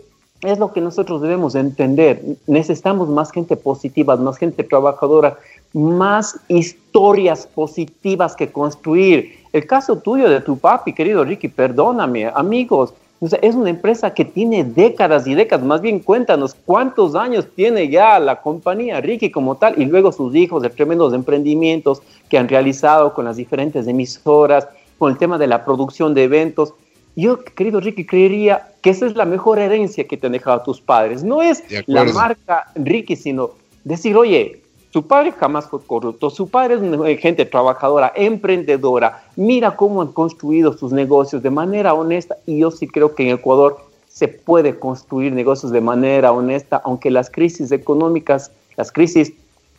es 0.41 0.57
lo 0.57 0.71
que 0.71 0.79
nosotros 0.79 1.21
debemos 1.21 1.55
entender. 1.55 2.21
Necesitamos 2.47 3.09
más 3.09 3.31
gente 3.31 3.57
positiva, 3.57 4.15
más 4.15 4.37
gente 4.37 4.63
trabajadora, 4.63 5.37
más 5.73 6.39
historias 6.47 7.45
positivas 7.45 8.35
que 8.35 8.51
construir. 8.51 9.39
El 9.51 9.65
caso 9.67 9.97
tuyo 9.97 10.29
de 10.29 10.41
tu 10.41 10.57
papi, 10.57 10.93
querido 10.93 11.23
Ricky, 11.25 11.49
perdóname, 11.49 12.27
amigos, 12.27 12.93
es 13.21 13.55
una 13.55 13.69
empresa 13.69 14.13
que 14.13 14.23
tiene 14.23 14.63
décadas 14.63 15.27
y 15.27 15.35
décadas, 15.35 15.65
más 15.65 15.81
bien 15.81 15.99
cuéntanos 15.99 16.55
cuántos 16.65 17.15
años 17.15 17.47
tiene 17.53 17.89
ya 17.89 18.17
la 18.19 18.41
compañía 18.41 19.01
Ricky 19.01 19.29
como 19.29 19.55
tal 19.55 19.79
y 19.81 19.85
luego 19.85 20.11
sus 20.11 20.33
hijos 20.35 20.61
de 20.61 20.69
tremendos 20.69 21.13
emprendimientos 21.13 22.01
que 22.29 22.37
han 22.37 22.47
realizado 22.47 23.13
con 23.13 23.25
las 23.25 23.35
diferentes 23.35 23.87
emisoras, 23.87 24.67
con 24.97 25.11
el 25.11 25.17
tema 25.17 25.37
de 25.37 25.47
la 25.47 25.65
producción 25.65 26.13
de 26.13 26.23
eventos. 26.23 26.73
Yo, 27.15 27.43
querido 27.43 27.81
Ricky, 27.81 28.05
creería 28.05 28.69
que 28.81 28.91
esa 28.91 29.05
es 29.05 29.15
la 29.15 29.25
mejor 29.25 29.59
herencia 29.59 30.07
que 30.07 30.15
te 30.15 30.27
han 30.27 30.33
dejado 30.33 30.61
tus 30.61 30.79
padres. 30.79 31.21
No 31.23 31.41
es 31.41 31.63
la 31.87 32.05
marca 32.05 32.67
Ricky, 32.75 33.17
sino 33.17 33.51
decir, 33.83 34.15
oye, 34.15 34.61
su 34.91 35.05
padre 35.05 35.31
jamás 35.31 35.67
fue 35.67 35.79
corrupto, 35.85 36.31
su 36.31 36.49
padre 36.49 36.75
es 36.75 36.81
una 36.81 37.07
gente 37.17 37.45
trabajadora, 37.45 38.11
emprendedora, 38.15 39.23
mira 39.35 39.75
cómo 39.75 40.01
han 40.01 40.11
construido 40.13 40.73
sus 40.73 40.91
negocios 40.91 41.43
de 41.43 41.51
manera 41.51 41.93
honesta. 41.93 42.37
Y 42.47 42.59
yo 42.59 42.71
sí 42.71 42.87
creo 42.87 43.13
que 43.13 43.23
en 43.23 43.35
Ecuador 43.35 43.77
se 44.07 44.27
puede 44.27 44.79
construir 44.79 45.31
negocios 45.31 45.71
de 45.71 45.81
manera 45.81 46.31
honesta, 46.31 46.81
aunque 46.83 47.11
las 47.11 47.29
crisis 47.29 47.71
económicas, 47.71 48.51
las 48.77 48.91
crisis 48.91 49.31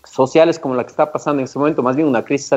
sociales 0.05 0.61
como 0.61 0.77
la 0.77 0.85
que 0.85 0.91
está 0.91 1.11
pasando 1.11 1.41
en 1.41 1.45
este 1.45 1.59
momento, 1.59 1.83
más 1.83 1.97
bien 1.97 2.07
una 2.07 2.25
crisis 2.25 2.55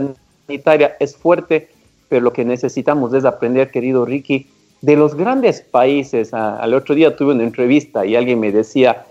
sanitaria 0.48 0.95
es 1.00 1.15
fuerte, 1.15 1.69
pero 2.07 2.22
lo 2.22 2.33
que 2.33 2.45
necesitamos 2.45 3.13
es 3.15 3.25
aprender, 3.25 3.72
querido 3.72 4.05
Ricky, 4.05 4.48
de 4.81 4.95
los 4.95 5.15
grandes 5.15 5.62
países. 5.62 6.33
Al 6.33 6.74
otro 6.75 6.93
día 6.93 7.15
tuve 7.15 7.33
una 7.33 7.43
entrevista 7.43 8.05
y 8.05 8.15
alguien 8.15 8.39
me 8.39 8.51
decía, 8.51 9.05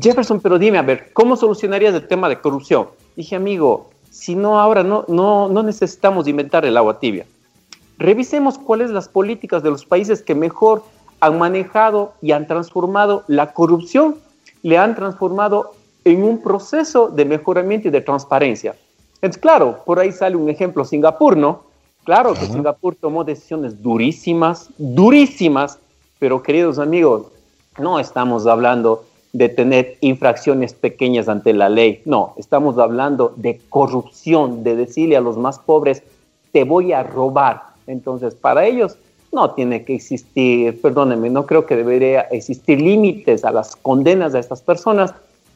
Jefferson, 0.00 0.40
pero 0.40 0.58
dime, 0.58 0.78
a 0.78 0.82
ver, 0.82 1.12
¿cómo 1.12 1.36
solucionarías 1.36 1.94
el 1.94 2.06
tema 2.06 2.28
de 2.28 2.40
corrupción? 2.40 2.88
Dije, 3.14 3.36
amigo, 3.36 3.90
si 4.10 4.34
no 4.34 4.58
ahora 4.58 4.82
no, 4.82 5.04
no, 5.08 5.48
no 5.48 5.62
necesitamos 5.62 6.26
inventar 6.26 6.64
el 6.64 6.76
agua 6.76 6.98
tibia. 6.98 7.26
Revisemos 7.98 8.58
cuáles 8.58 8.90
las 8.90 9.08
políticas 9.08 9.62
de 9.62 9.70
los 9.70 9.84
países 9.84 10.22
que 10.22 10.34
mejor 10.34 10.82
han 11.20 11.38
manejado 11.38 12.12
y 12.20 12.32
han 12.32 12.46
transformado 12.46 13.24
la 13.26 13.52
corrupción, 13.52 14.16
le 14.62 14.76
han 14.76 14.94
transformado 14.94 15.72
en 16.04 16.22
un 16.22 16.42
proceso 16.42 17.08
de 17.08 17.24
mejoramiento 17.24 17.88
y 17.88 17.90
de 17.90 18.00
transparencia. 18.00 18.76
Entonces, 19.16 19.40
claro, 19.40 19.82
por 19.84 19.98
ahí 19.98 20.12
sale 20.12 20.36
un 20.36 20.48
ejemplo, 20.50 20.84
Singapur, 20.84 21.36
¿no? 21.36 21.62
Claro 22.04 22.34
que 22.34 22.46
Singapur 22.46 22.94
tomó 22.94 23.24
decisiones 23.24 23.82
durísimas, 23.82 24.70
durísimas, 24.78 25.78
pero 26.18 26.42
queridos 26.42 26.78
amigos, 26.78 27.26
no 27.78 27.98
estamos 27.98 28.46
hablando 28.46 29.05
de 29.36 29.50
tener 29.50 29.98
infracciones 30.00 30.72
pequeñas 30.72 31.28
ante 31.28 31.52
la 31.52 31.68
ley, 31.68 32.00
no, 32.06 32.32
estamos 32.38 32.78
hablando 32.78 33.34
de 33.36 33.60
corrupción, 33.68 34.64
de 34.64 34.76
decirle 34.76 35.14
a 35.14 35.20
los 35.20 35.36
más 35.36 35.58
pobres, 35.58 36.02
te 36.52 36.64
voy 36.64 36.94
a 36.94 37.02
robar. 37.02 37.60
Entonces, 37.86 38.34
para 38.34 38.64
ellos 38.64 38.96
no 39.32 39.50
tiene 39.50 39.84
que 39.84 39.94
existir, 39.94 40.80
perdónenme, 40.80 41.28
no 41.28 41.44
creo 41.44 41.66
que 41.66 41.76
debería 41.76 42.22
existir 42.22 42.80
límites 42.80 43.44
a 43.44 43.52
las 43.52 43.76
condenas 43.76 44.32
de 44.32 44.40
estas 44.40 44.62
personas, 44.62 45.12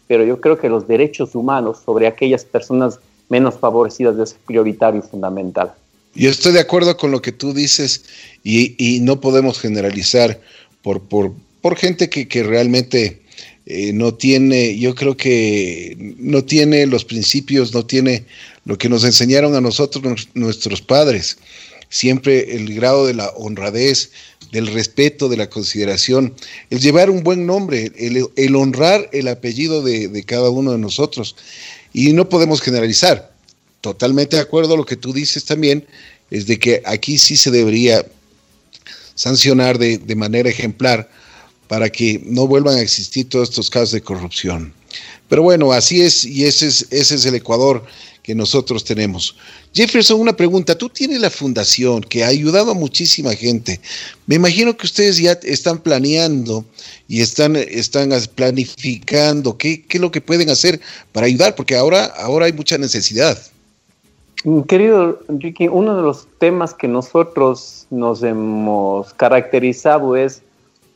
pero 0.07 0.25
yo 0.25 0.43
creo 0.43 0.59
que 0.59 0.69
los 0.69 0.87
derechos 0.87 1.35
humanos 1.35 1.79
sobre 1.83 2.07
aquellas 2.07 2.45
personas 2.45 2.99
menos 3.31 3.55
favorecidas 3.55 4.19
es 4.19 4.37
prioritario 4.47 5.01
y 5.01 5.09
fundamental. 5.09 5.73
Yo 6.15 6.29
estoy 6.29 6.53
de 6.53 6.61
acuerdo 6.61 6.99
con 6.99 7.13
lo 7.13 7.23
que 7.23 7.33
tú 7.33 7.55
dices 7.55 8.05
y, 8.45 9.01
no 9.01 9.23
podemos 9.23 9.59
generalizar 9.59 10.39
por, 10.83 11.01
por, 11.01 11.33
por 11.63 11.77
gente 11.77 12.11
que, 12.11 12.29
que 12.29 12.43
realmente 12.43 13.20
eh, 13.73 13.93
no 13.93 14.15
tiene, 14.15 14.77
yo 14.77 14.97
creo 14.97 15.17
que 15.17 15.97
no 16.19 16.45
tiene 16.45 16.87
los 16.87 17.05
principios, 17.05 17.73
no 17.73 17.87
tiene 17.87 18.25
lo 18.65 18.77
que 18.77 18.89
nos 18.89 19.05
enseñaron 19.05 19.55
a 19.55 19.61
nosotros 19.61 20.29
nuestros 20.35 20.83
padres. 20.83 21.39
Siempre 21.89 22.57
el 22.57 22.75
grado 22.75 23.07
de 23.07 23.15
la 23.15 23.29
honradez, 23.29 24.11
del 24.51 24.67
respeto, 24.67 25.29
de 25.29 25.37
la 25.37 25.49
consideración, 25.49 26.35
el 26.71 26.81
llevar 26.81 27.11
un 27.11 27.23
buen 27.23 27.47
nombre, 27.47 27.93
el, 27.97 28.57
honrar 28.57 29.09
el 29.13 29.29
apellido 29.29 29.83
de, 29.83 30.25
cada 30.25 30.51
uno 30.51 30.73
de 30.73 30.79
nosotros. 30.79 31.37
Y 31.93 32.13
no 32.13 32.29
podemos 32.29 32.61
generalizar. 32.61 33.33
Totalmente 33.81 34.35
de 34.35 34.43
acuerdo 34.43 34.75
a 34.75 34.79
lo 34.79 34.85
que 34.85 34.97
tú 34.97 35.13
dices 35.13 35.45
también, 35.45 35.87
es 36.33 36.49
de 36.49 36.59
que 36.59 36.83
aquí 36.85 37.19
sí 37.19 37.37
se 37.37 37.53
debería 37.53 38.05
sancionar 39.15 39.79
de, 39.79 39.99
de 39.99 40.17
manera 40.17 40.51
ejemplar 40.51 41.09
para 41.71 41.89
que 41.89 42.21
no 42.27 42.49
vuelvan 42.49 42.79
a 42.79 42.81
existir 42.81 43.29
todos 43.29 43.51
estos 43.51 43.71
casos 43.71 43.93
de 43.93 44.01
corrupción. 44.01 44.73
Pero 45.29 45.43
bueno, 45.43 45.71
así 45.71 46.01
es 46.01 46.25
y 46.25 46.45
ese 46.45 46.67
es, 46.67 46.85
ese 46.91 47.15
es 47.15 47.25
el 47.27 47.37
Ecuador 47.37 47.85
que 48.25 48.35
nosotros 48.35 48.83
tenemos. 48.83 49.37
Jefferson, 49.73 50.21
una 50.21 50.35
pregunta. 50.35 50.77
Tú 50.77 50.89
tienes 50.89 51.21
la 51.21 51.31
fundación 51.31 52.01
que 52.01 52.25
ha 52.25 52.27
ayudado 52.27 52.73
a 52.73 52.75
muchísima 52.75 53.35
gente. 53.37 53.81
Me 54.27 54.35
imagino 54.35 54.77
que 54.77 54.85
ustedes 54.85 55.19
ya 55.19 55.39
están 55.45 55.79
planeando 55.79 56.65
y 57.07 57.21
están, 57.21 57.55
están 57.55 58.11
planificando 58.35 59.57
qué, 59.57 59.87
qué 59.87 59.99
es 59.99 60.01
lo 60.01 60.11
que 60.11 60.21
pueden 60.21 60.51
hacer 60.51 60.81
para 61.13 61.29
ayudar, 61.29 61.55
porque 61.55 61.77
ahora, 61.77 62.07
ahora 62.07 62.47
hay 62.47 62.53
mucha 62.53 62.79
necesidad. 62.79 63.39
Querido 64.67 65.21
Ricky, 65.29 65.69
uno 65.69 65.97
de 65.97 66.03
los 66.03 66.27
temas 66.39 66.75
que 66.75 66.89
nosotros 66.89 67.87
nos 67.91 68.25
hemos 68.25 69.15
caracterizado 69.15 70.17
es 70.17 70.43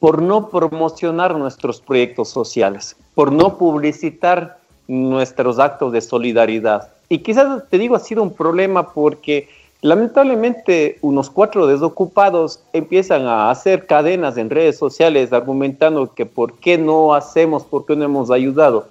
por 0.05 0.21
no 0.21 0.51
promocionar 0.51 1.35
nuestros 1.35 1.81
proyectos 1.81 2.29
sociales, 2.29 2.95
por 3.15 3.33
no 3.33 3.57
publicitar 3.57 4.59
nuestros 4.87 5.59
actos 5.59 5.95
de 5.95 6.03
solidaridad. 6.03 6.91
Y 7.09 7.21
quizás 7.21 7.63
te 7.71 7.79
digo, 7.79 7.97
ha 7.97 8.01
sido 8.01 8.23
un 8.23 8.35
problema 8.35 8.93
porque 8.93 9.49
lamentablemente 9.81 10.99
unos 11.01 11.31
cuatro 11.31 11.67
desocupados 11.67 12.61
empiezan 12.75 13.23
a 13.27 13.51
hacer 13.51 13.87
cadenas 13.87 14.37
en 14.37 14.51
redes 14.51 14.77
sociales 14.77 15.33
argumentando 15.33 16.13
que 16.13 16.27
por 16.27 16.53
qué 16.59 16.77
no 16.77 17.15
hacemos, 17.15 17.63
por 17.63 17.87
qué 17.87 17.97
no 17.97 18.05
hemos 18.05 18.31
ayudado. 18.31 18.87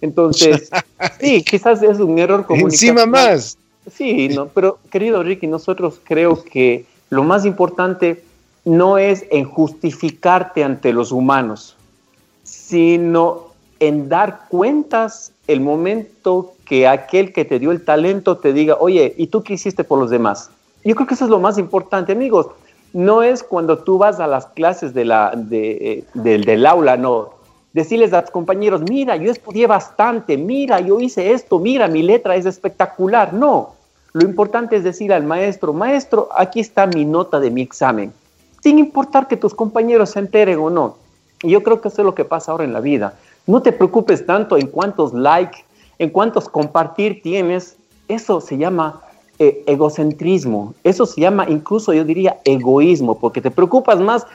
Entonces, 0.00 0.68
sí, 1.20 1.44
quizás 1.44 1.80
es 1.84 2.00
un 2.00 2.18
error 2.18 2.44
comunicativo. 2.44 2.90
Encima 2.90 3.06
más. 3.06 3.56
Sí, 3.88 4.30
no, 4.30 4.48
pero 4.48 4.80
querido 4.90 5.22
Ricky, 5.22 5.46
nosotros 5.46 6.00
creo 6.02 6.42
que 6.42 6.86
lo 7.08 7.22
más 7.22 7.46
importante 7.46 8.24
no 8.66 8.98
es 8.98 9.24
en 9.30 9.44
justificarte 9.44 10.64
ante 10.64 10.92
los 10.92 11.12
humanos, 11.12 11.76
sino 12.42 13.46
en 13.78 14.08
dar 14.08 14.40
cuentas 14.48 15.32
el 15.46 15.60
momento 15.60 16.52
que 16.64 16.88
aquel 16.88 17.32
que 17.32 17.44
te 17.44 17.60
dio 17.60 17.70
el 17.70 17.84
talento 17.84 18.38
te 18.38 18.52
diga, 18.52 18.76
oye, 18.80 19.14
¿y 19.16 19.28
tú 19.28 19.44
qué 19.44 19.54
hiciste 19.54 19.84
por 19.84 20.00
los 20.00 20.10
demás? 20.10 20.50
Yo 20.84 20.96
creo 20.96 21.06
que 21.06 21.14
eso 21.14 21.24
es 21.24 21.30
lo 21.30 21.38
más 21.38 21.58
importante, 21.58 22.12
amigos. 22.12 22.48
No 22.92 23.22
es 23.22 23.44
cuando 23.44 23.78
tú 23.78 23.98
vas 23.98 24.18
a 24.18 24.26
las 24.26 24.46
clases 24.46 24.92
de 24.92 25.04
la, 25.04 25.32
de, 25.36 26.04
del 26.14 26.66
aula, 26.66 26.96
no. 26.96 27.30
Decirles 27.72 28.12
a 28.12 28.22
tus 28.22 28.32
compañeros, 28.32 28.82
mira, 28.88 29.14
yo 29.14 29.30
estudié 29.30 29.68
bastante, 29.68 30.36
mira, 30.36 30.80
yo 30.80 30.98
hice 30.98 31.32
esto, 31.32 31.60
mira, 31.60 31.86
mi 31.86 32.02
letra 32.02 32.34
es 32.34 32.46
espectacular. 32.46 33.32
No, 33.32 33.74
lo 34.12 34.22
importante 34.22 34.74
es 34.74 34.82
decir 34.82 35.12
al 35.12 35.22
maestro, 35.22 35.72
maestro, 35.72 36.28
aquí 36.36 36.58
está 36.58 36.88
mi 36.88 37.04
nota 37.04 37.38
de 37.38 37.50
mi 37.50 37.62
examen 37.62 38.12
sin 38.66 38.80
importar 38.80 39.28
que 39.28 39.36
tus 39.36 39.54
compañeros 39.54 40.10
se 40.10 40.18
enteren 40.18 40.58
o 40.58 40.70
no. 40.70 40.96
Y 41.40 41.50
yo 41.50 41.62
creo 41.62 41.80
que 41.80 41.86
eso 41.86 42.02
es 42.02 42.04
lo 42.04 42.16
que 42.16 42.24
pasa 42.24 42.50
ahora 42.50 42.64
en 42.64 42.72
la 42.72 42.80
vida. 42.80 43.14
No 43.46 43.62
te 43.62 43.70
preocupes 43.70 44.26
tanto 44.26 44.56
en 44.56 44.66
cuántos 44.66 45.14
likes, 45.14 45.58
en 46.00 46.10
cuántos 46.10 46.48
compartir 46.48 47.22
tienes. 47.22 47.76
Eso 48.08 48.40
se 48.40 48.58
llama 48.58 49.02
eh, 49.38 49.62
egocentrismo. 49.68 50.74
Eso 50.82 51.06
se 51.06 51.20
llama 51.20 51.46
incluso, 51.48 51.92
yo 51.92 52.04
diría, 52.04 52.40
egoísmo, 52.44 53.20
porque 53.20 53.40
te 53.40 53.52
preocupas 53.52 54.00
más. 54.00 54.26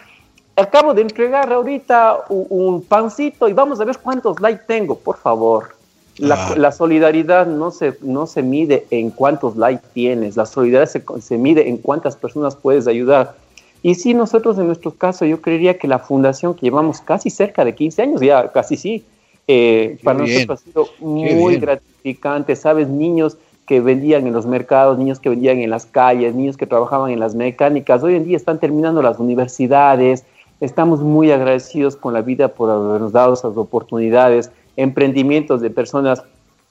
Acabo 0.55 0.93
de 0.93 1.01
entregar 1.01 1.51
ahorita 1.51 2.19
un, 2.29 2.83
pancito 2.83 3.49
y 3.49 3.53
vamos 3.53 3.81
a 3.81 3.83
ver 3.83 3.97
cuántos 3.97 4.39
likes 4.39 4.63
tengo. 4.65 4.95
Por 4.95 5.17
favor, 5.17 5.75
la, 6.19 6.55
la, 6.55 6.71
solidaridad 6.71 7.47
no 7.47 7.69
se, 7.69 7.97
no 8.01 8.27
se 8.27 8.43
mide 8.43 8.85
en 8.91 9.09
cuántos 9.09 9.57
likes 9.57 9.87
tienes, 9.93 10.37
la 10.37 10.45
solidaridad 10.45 10.89
se, 10.89 11.03
se, 11.19 11.37
mide 11.37 11.67
en 11.67 11.75
cuántas 11.75 12.15
personas 12.15 12.55
puedes 12.55 12.87
ayudar. 12.87 13.35
Y 13.83 13.95
sí, 13.95 14.13
nosotros 14.13 14.57
en 14.59 14.67
nuestro 14.67 14.91
caso, 14.91 15.25
yo 15.25 15.41
creería 15.41 15.77
que 15.77 15.87
la 15.87 15.99
fundación 15.99 16.53
que 16.53 16.61
llevamos 16.61 17.01
casi 17.01 17.29
cerca 17.29 17.65
de 17.65 17.73
15 17.73 18.01
años, 18.01 18.21
ya 18.21 18.51
casi 18.51 18.77
sí, 18.77 19.05
eh, 19.47 19.97
para 20.03 20.19
nosotros 20.19 20.61
ha 20.61 20.63
sido 20.63 20.87
muy 20.99 21.57
gratificante, 21.57 22.55
¿sabes? 22.55 22.87
Niños 22.87 23.37
que 23.65 23.79
vendían 23.79 24.27
en 24.27 24.33
los 24.33 24.45
mercados, 24.45 24.97
niños 24.97 25.19
que 25.19 25.29
vendían 25.29 25.59
en 25.59 25.69
las 25.69 25.85
calles, 25.85 26.35
niños 26.35 26.57
que 26.57 26.67
trabajaban 26.67 27.11
en 27.11 27.19
las 27.19 27.35
mecánicas, 27.35 28.03
hoy 28.03 28.15
en 28.15 28.25
día 28.25 28.37
están 28.37 28.59
terminando 28.59 29.01
las 29.01 29.19
universidades, 29.19 30.25
estamos 30.59 31.01
muy 31.01 31.31
agradecidos 31.31 31.95
con 31.95 32.13
la 32.13 32.21
vida 32.21 32.49
por 32.49 32.69
habernos 32.69 33.13
dado 33.13 33.33
esas 33.33 33.57
oportunidades, 33.57 34.51
emprendimientos 34.77 35.61
de 35.61 35.69
personas 35.69 36.23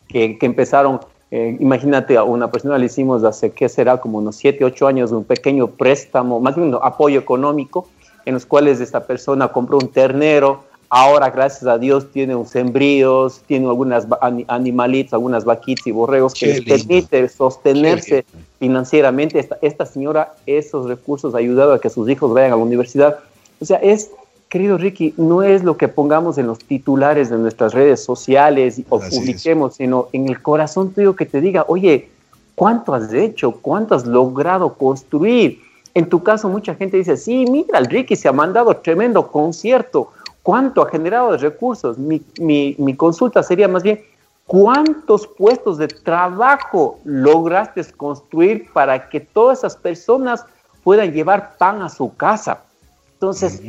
que, 0.08 0.38
que 0.38 0.46
empezaron 0.46 1.00
eh, 1.30 1.56
imagínate, 1.60 2.16
a 2.16 2.24
una 2.24 2.50
persona 2.50 2.76
le 2.76 2.86
hicimos 2.86 3.22
hace, 3.22 3.50
¿qué 3.50 3.68
será? 3.68 3.98
Como 4.00 4.18
unos 4.18 4.36
7, 4.36 4.64
8 4.64 4.86
años 4.86 5.12
un 5.12 5.24
pequeño 5.24 5.68
préstamo, 5.68 6.40
más 6.40 6.56
bien 6.56 6.74
un 6.74 6.78
apoyo 6.82 7.20
económico, 7.20 7.88
en 8.24 8.34
los 8.34 8.46
cuales 8.46 8.80
esta 8.80 9.04
persona 9.04 9.48
compró 9.48 9.78
un 9.78 9.88
ternero, 9.88 10.64
ahora 10.88 11.30
gracias 11.30 11.66
a 11.66 11.78
Dios 11.78 12.10
tiene 12.10 12.34
un 12.34 12.46
sembríos, 12.46 13.42
tiene 13.46 13.66
algunas 13.66 14.06
animalitos, 14.48 15.12
algunas 15.12 15.44
vaquitas 15.44 15.86
y 15.86 15.92
borregos 15.92 16.34
que 16.34 16.46
le 16.46 16.62
permite 16.62 17.28
sostenerse 17.28 18.24
financieramente. 18.58 19.38
Esta, 19.38 19.56
esta 19.62 19.86
señora 19.86 20.34
esos 20.46 20.88
recursos 20.88 21.34
ha 21.34 21.38
ayudado 21.38 21.72
a 21.72 21.80
que 21.80 21.88
sus 21.90 22.08
hijos 22.10 22.34
vayan 22.34 22.52
a 22.52 22.56
la 22.56 22.62
universidad. 22.62 23.20
O 23.60 23.64
sea, 23.64 23.76
es 23.78 24.10
querido 24.50 24.76
Ricky, 24.76 25.14
no 25.16 25.42
es 25.42 25.62
lo 25.62 25.76
que 25.76 25.86
pongamos 25.86 26.36
en 26.36 26.48
los 26.48 26.58
titulares 26.58 27.30
de 27.30 27.38
nuestras 27.38 27.72
redes 27.72 28.04
sociales 28.04 28.82
o 28.88 28.98
publiquemos, 28.98 29.76
sino 29.76 30.08
en 30.12 30.28
el 30.28 30.42
corazón 30.42 30.92
tuyo 30.92 31.14
que 31.14 31.24
te 31.24 31.40
diga, 31.40 31.64
oye, 31.68 32.10
¿cuánto 32.56 32.92
has 32.92 33.12
hecho? 33.12 33.52
¿Cuánto 33.52 33.94
has 33.94 34.06
logrado 34.06 34.74
construir? 34.74 35.60
En 35.94 36.08
tu 36.08 36.22
caso, 36.24 36.48
mucha 36.48 36.74
gente 36.74 36.96
dice, 36.96 37.16
sí, 37.16 37.46
mira, 37.48 37.78
el 37.78 37.86
Ricky 37.86 38.16
se 38.16 38.28
ha 38.28 38.32
mandado 38.32 38.76
tremendo 38.76 39.28
concierto. 39.28 40.10
¿Cuánto 40.42 40.82
ha 40.82 40.90
generado 40.90 41.30
de 41.32 41.38
recursos? 41.38 41.96
Mi, 41.96 42.20
mi 42.40 42.96
consulta 42.96 43.44
sería 43.44 43.68
más 43.68 43.84
bien, 43.84 44.00
¿cuántos 44.46 45.28
puestos 45.28 45.78
de 45.78 45.86
trabajo 45.86 46.98
lograste 47.04 47.84
construir 47.92 48.68
para 48.72 49.08
que 49.08 49.20
todas 49.20 49.58
esas 49.58 49.76
personas 49.76 50.44
puedan 50.82 51.12
llevar 51.12 51.56
pan 51.56 51.82
a 51.82 51.88
su 51.88 52.16
casa? 52.16 52.64
Entonces, 53.12 53.62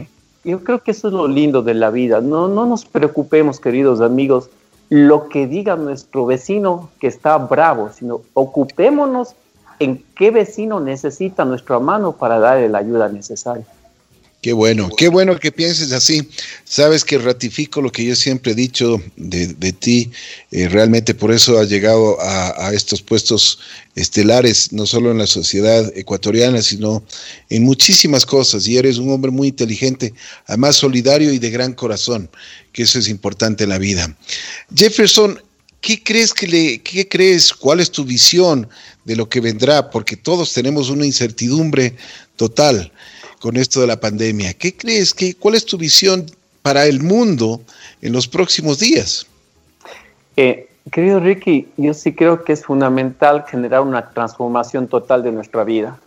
yo 0.43 0.63
creo 0.63 0.79
que 0.79 0.91
eso 0.91 1.07
es 1.07 1.13
lo 1.13 1.27
lindo 1.27 1.61
de 1.61 1.73
la 1.73 1.89
vida. 1.89 2.21
No, 2.21 2.47
no 2.47 2.65
nos 2.65 2.85
preocupemos, 2.85 3.59
queridos 3.59 4.01
amigos, 4.01 4.49
lo 4.89 5.29
que 5.29 5.47
diga 5.47 5.75
nuestro 5.75 6.25
vecino 6.25 6.89
que 6.99 7.07
está 7.07 7.37
bravo, 7.37 7.89
sino 7.93 8.21
ocupémonos 8.33 9.35
en 9.79 10.03
qué 10.15 10.31
vecino 10.31 10.79
necesita 10.79 11.45
nuestra 11.45 11.79
mano 11.79 12.11
para 12.11 12.39
darle 12.39 12.69
la 12.69 12.79
ayuda 12.79 13.07
necesaria. 13.09 13.65
Qué 14.41 14.53
bueno, 14.53 14.89
qué 14.97 15.07
bueno 15.07 15.39
que 15.39 15.51
pienses 15.51 15.91
así. 15.91 16.27
Sabes 16.63 17.05
que 17.05 17.19
ratifico 17.19 17.79
lo 17.79 17.91
que 17.91 18.03
yo 18.03 18.15
siempre 18.15 18.53
he 18.53 18.55
dicho 18.55 18.99
de, 19.15 19.71
ti. 19.71 20.09
Eh, 20.49 20.67
realmente 20.67 21.13
por 21.13 21.31
eso 21.31 21.59
has 21.59 21.69
llegado 21.69 22.17
a, 22.19 22.73
estos 22.73 23.03
puestos 23.03 23.59
estelares, 23.93 24.73
no 24.73 24.87
solo 24.87 25.11
en 25.11 25.19
la 25.19 25.27
sociedad 25.27 25.95
ecuatoriana, 25.95 26.63
sino 26.63 27.03
en 27.51 27.63
muchísimas 27.63 28.25
cosas. 28.25 28.67
Y 28.67 28.77
eres 28.77 28.97
un 28.97 29.11
hombre 29.11 29.29
muy 29.29 29.49
inteligente, 29.49 30.11
además 30.47 30.77
solidario 30.77 31.31
y 31.31 31.37
de 31.37 31.51
gran 31.51 31.73
corazón, 31.73 32.27
que 32.71 32.81
eso 32.81 32.97
es 32.97 33.09
importante 33.09 33.65
en 33.65 33.69
la 33.69 33.77
vida. 33.77 34.17
Jefferson, 34.75 35.39
¿qué 35.81 36.01
crees 36.01 36.33
que 36.33 36.47
le, 36.47 36.81
qué 36.81 37.07
crees? 37.07 37.53
¿Cuál 37.53 37.79
es 37.79 37.91
tu 37.91 38.05
visión 38.05 38.67
de 39.05 39.15
lo 39.15 39.29
que 39.29 39.39
vendrá? 39.39 39.91
Porque 39.91 40.17
todos 40.17 40.51
tenemos 40.51 40.89
una 40.89 41.05
incertidumbre 41.05 41.95
total 42.37 42.91
con 43.41 43.57
esto 43.57 43.81
de 43.81 43.87
la 43.87 43.99
pandemia. 43.99 44.53
¿Qué 44.53 44.77
crees? 44.77 45.13
que 45.13 45.33
¿Cuál 45.33 45.55
es 45.55 45.65
tu 45.65 45.77
visión 45.77 46.27
para 46.61 46.85
el 46.85 47.01
mundo 47.01 47.59
en 48.01 48.13
los 48.13 48.27
próximos 48.27 48.79
días? 48.79 49.25
Eh, 50.37 50.69
querido 50.91 51.19
Ricky, 51.19 51.67
yo 51.75 51.93
sí 51.93 52.13
creo 52.13 52.43
que 52.43 52.53
es 52.53 52.63
fundamental 52.63 53.43
generar 53.47 53.81
una 53.81 54.11
transformación 54.11 54.87
total 54.87 55.23
de 55.23 55.31
nuestra 55.31 55.63
vida. 55.63 55.99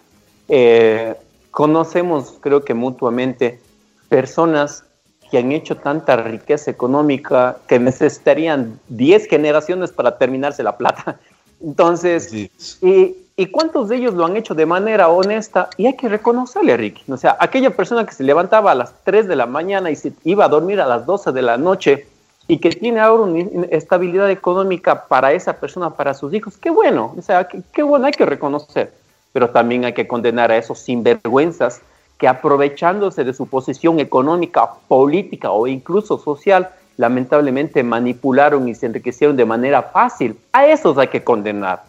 Eh, 0.48 1.14
conocemos, 1.50 2.34
creo 2.40 2.64
que 2.64 2.72
mutuamente, 2.72 3.60
personas 4.08 4.84
que 5.30 5.38
han 5.38 5.50
hecho 5.50 5.76
tanta 5.76 6.16
riqueza 6.16 6.70
económica 6.70 7.58
que 7.66 7.80
necesitarían 7.80 8.78
10 8.88 9.26
generaciones 9.26 9.90
para 9.90 10.18
terminarse 10.18 10.62
la 10.62 10.76
plata. 10.76 11.18
Entonces, 11.60 12.32
y, 12.32 13.16
¿Y 13.36 13.46
cuántos 13.46 13.88
de 13.88 13.96
ellos 13.96 14.14
lo 14.14 14.24
han 14.24 14.36
hecho 14.36 14.54
de 14.54 14.64
manera 14.64 15.08
honesta? 15.08 15.68
Y 15.76 15.86
hay 15.86 15.96
que 15.96 16.08
reconocerle, 16.08 16.76
Ricky. 16.76 17.10
O 17.10 17.16
sea, 17.16 17.36
aquella 17.40 17.70
persona 17.70 18.06
que 18.06 18.14
se 18.14 18.22
levantaba 18.22 18.70
a 18.70 18.76
las 18.76 18.94
3 19.02 19.26
de 19.26 19.34
la 19.34 19.46
mañana 19.46 19.90
y 19.90 19.96
se 19.96 20.12
iba 20.22 20.44
a 20.44 20.48
dormir 20.48 20.80
a 20.80 20.86
las 20.86 21.04
12 21.04 21.32
de 21.32 21.42
la 21.42 21.56
noche 21.56 22.06
y 22.46 22.58
que 22.58 22.70
tiene 22.70 23.00
ahora 23.00 23.24
una 23.24 23.66
estabilidad 23.70 24.30
económica 24.30 25.08
para 25.08 25.32
esa 25.32 25.54
persona, 25.54 25.90
para 25.90 26.14
sus 26.14 26.32
hijos, 26.32 26.56
qué 26.58 26.70
bueno. 26.70 27.12
O 27.18 27.22
sea, 27.22 27.48
qué, 27.48 27.82
bueno, 27.82 28.06
hay 28.06 28.12
que 28.12 28.24
reconocer. 28.24 28.92
Pero 29.32 29.50
también 29.50 29.84
hay 29.84 29.94
que 29.94 30.06
condenar 30.06 30.52
a 30.52 30.56
esos 30.56 30.78
sinvergüenzas 30.78 31.80
que 32.18 32.28
aprovechándose 32.28 33.24
de 33.24 33.34
su 33.34 33.48
posición 33.48 33.98
económica, 33.98 34.74
política 34.86 35.50
o 35.50 35.66
incluso 35.66 36.18
social, 36.18 36.70
lamentablemente 36.98 37.82
manipularon 37.82 38.68
y 38.68 38.76
se 38.76 38.86
enriquecieron 38.86 39.36
de 39.36 39.44
manera 39.44 39.82
fácil. 39.82 40.38
A 40.52 40.66
esos 40.68 40.96
hay 40.98 41.08
que 41.08 41.24
condenar 41.24 41.82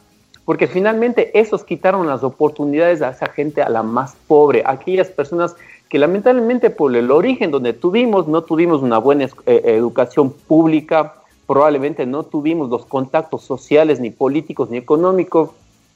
porque 0.46 0.68
finalmente 0.68 1.38
esos 1.38 1.64
quitaron 1.64 2.08
las 2.08 2.24
oportunidades 2.24 3.02
a 3.02 3.10
esa 3.10 3.28
gente, 3.28 3.62
a 3.62 3.70
la 3.70 3.84
más 3.84 4.16
pobre, 4.28 4.62
a 4.64 4.72
aquellas 4.72 5.10
personas 5.10 5.56
que 5.90 6.00
lamentablemente 6.00 6.70
por 6.70 6.96
el 6.96 7.12
origen 7.12 7.52
donde 7.52 7.74
tuvimos, 7.74 8.28
no 8.28 8.44
tuvimos 8.44 8.82
una 8.82 9.00
buena 9.00 9.26
eh, 9.46 9.62
educación 9.66 10.32
pública, 10.32 11.16
probablemente 11.48 12.06
no 12.06 12.24
tuvimos 12.24 12.70
los 12.70 12.86
contactos 12.86 13.44
sociales, 13.44 14.00
ni 14.00 14.12
políticos, 14.12 14.70
ni 14.70 14.78
económicos, 14.78 15.52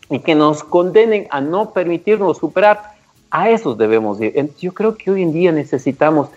y 0.09 0.19
que 0.19 0.35
nos 0.35 0.63
condenen 0.63 1.27
a 1.29 1.41
no 1.41 1.71
permitirnos 1.71 2.37
superar, 2.37 2.93
a 3.31 3.49
esos 3.51 3.77
debemos 3.77 4.19
ir. 4.21 4.51
Yo 4.59 4.73
creo 4.73 4.95
que 4.95 5.11
hoy 5.11 5.21
en 5.21 5.33
día 5.33 5.51
necesitamos, 5.51 6.29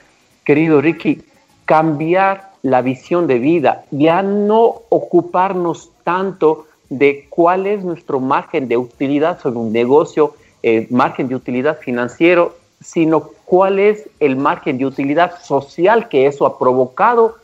querido 0.45 0.81
Ricky, 0.83 1.23
cambiar 1.65 2.53
la 2.63 2.83
visión 2.83 3.27
de 3.27 3.39
vida, 3.39 3.85
ya 3.91 4.23
no 4.23 4.83
ocuparnos 4.91 5.91
tanto 6.05 6.67
de 6.99 7.27
cuál 7.31 7.67
es 7.67 7.83
nuestro 7.83 8.21
margen 8.21 8.69
de 8.69 8.77
utilidad 8.77 9.41
sobre 9.41 9.59
un 9.59 9.73
negocio, 9.73 10.35
eh, 10.63 10.87
margen 10.91 11.27
de 11.29 11.35
utilidad 11.35 11.79
financiero, 11.79 12.55
sino 12.83 13.31
cuál 13.47 13.79
es 13.79 14.11
el 14.21 14.37
margen 14.37 14.77
de 14.77 14.85
utilidad 14.85 15.41
social 15.43 16.09
que 16.09 16.27
eso 16.27 16.45
ha 16.45 16.59
provocado 16.59 17.37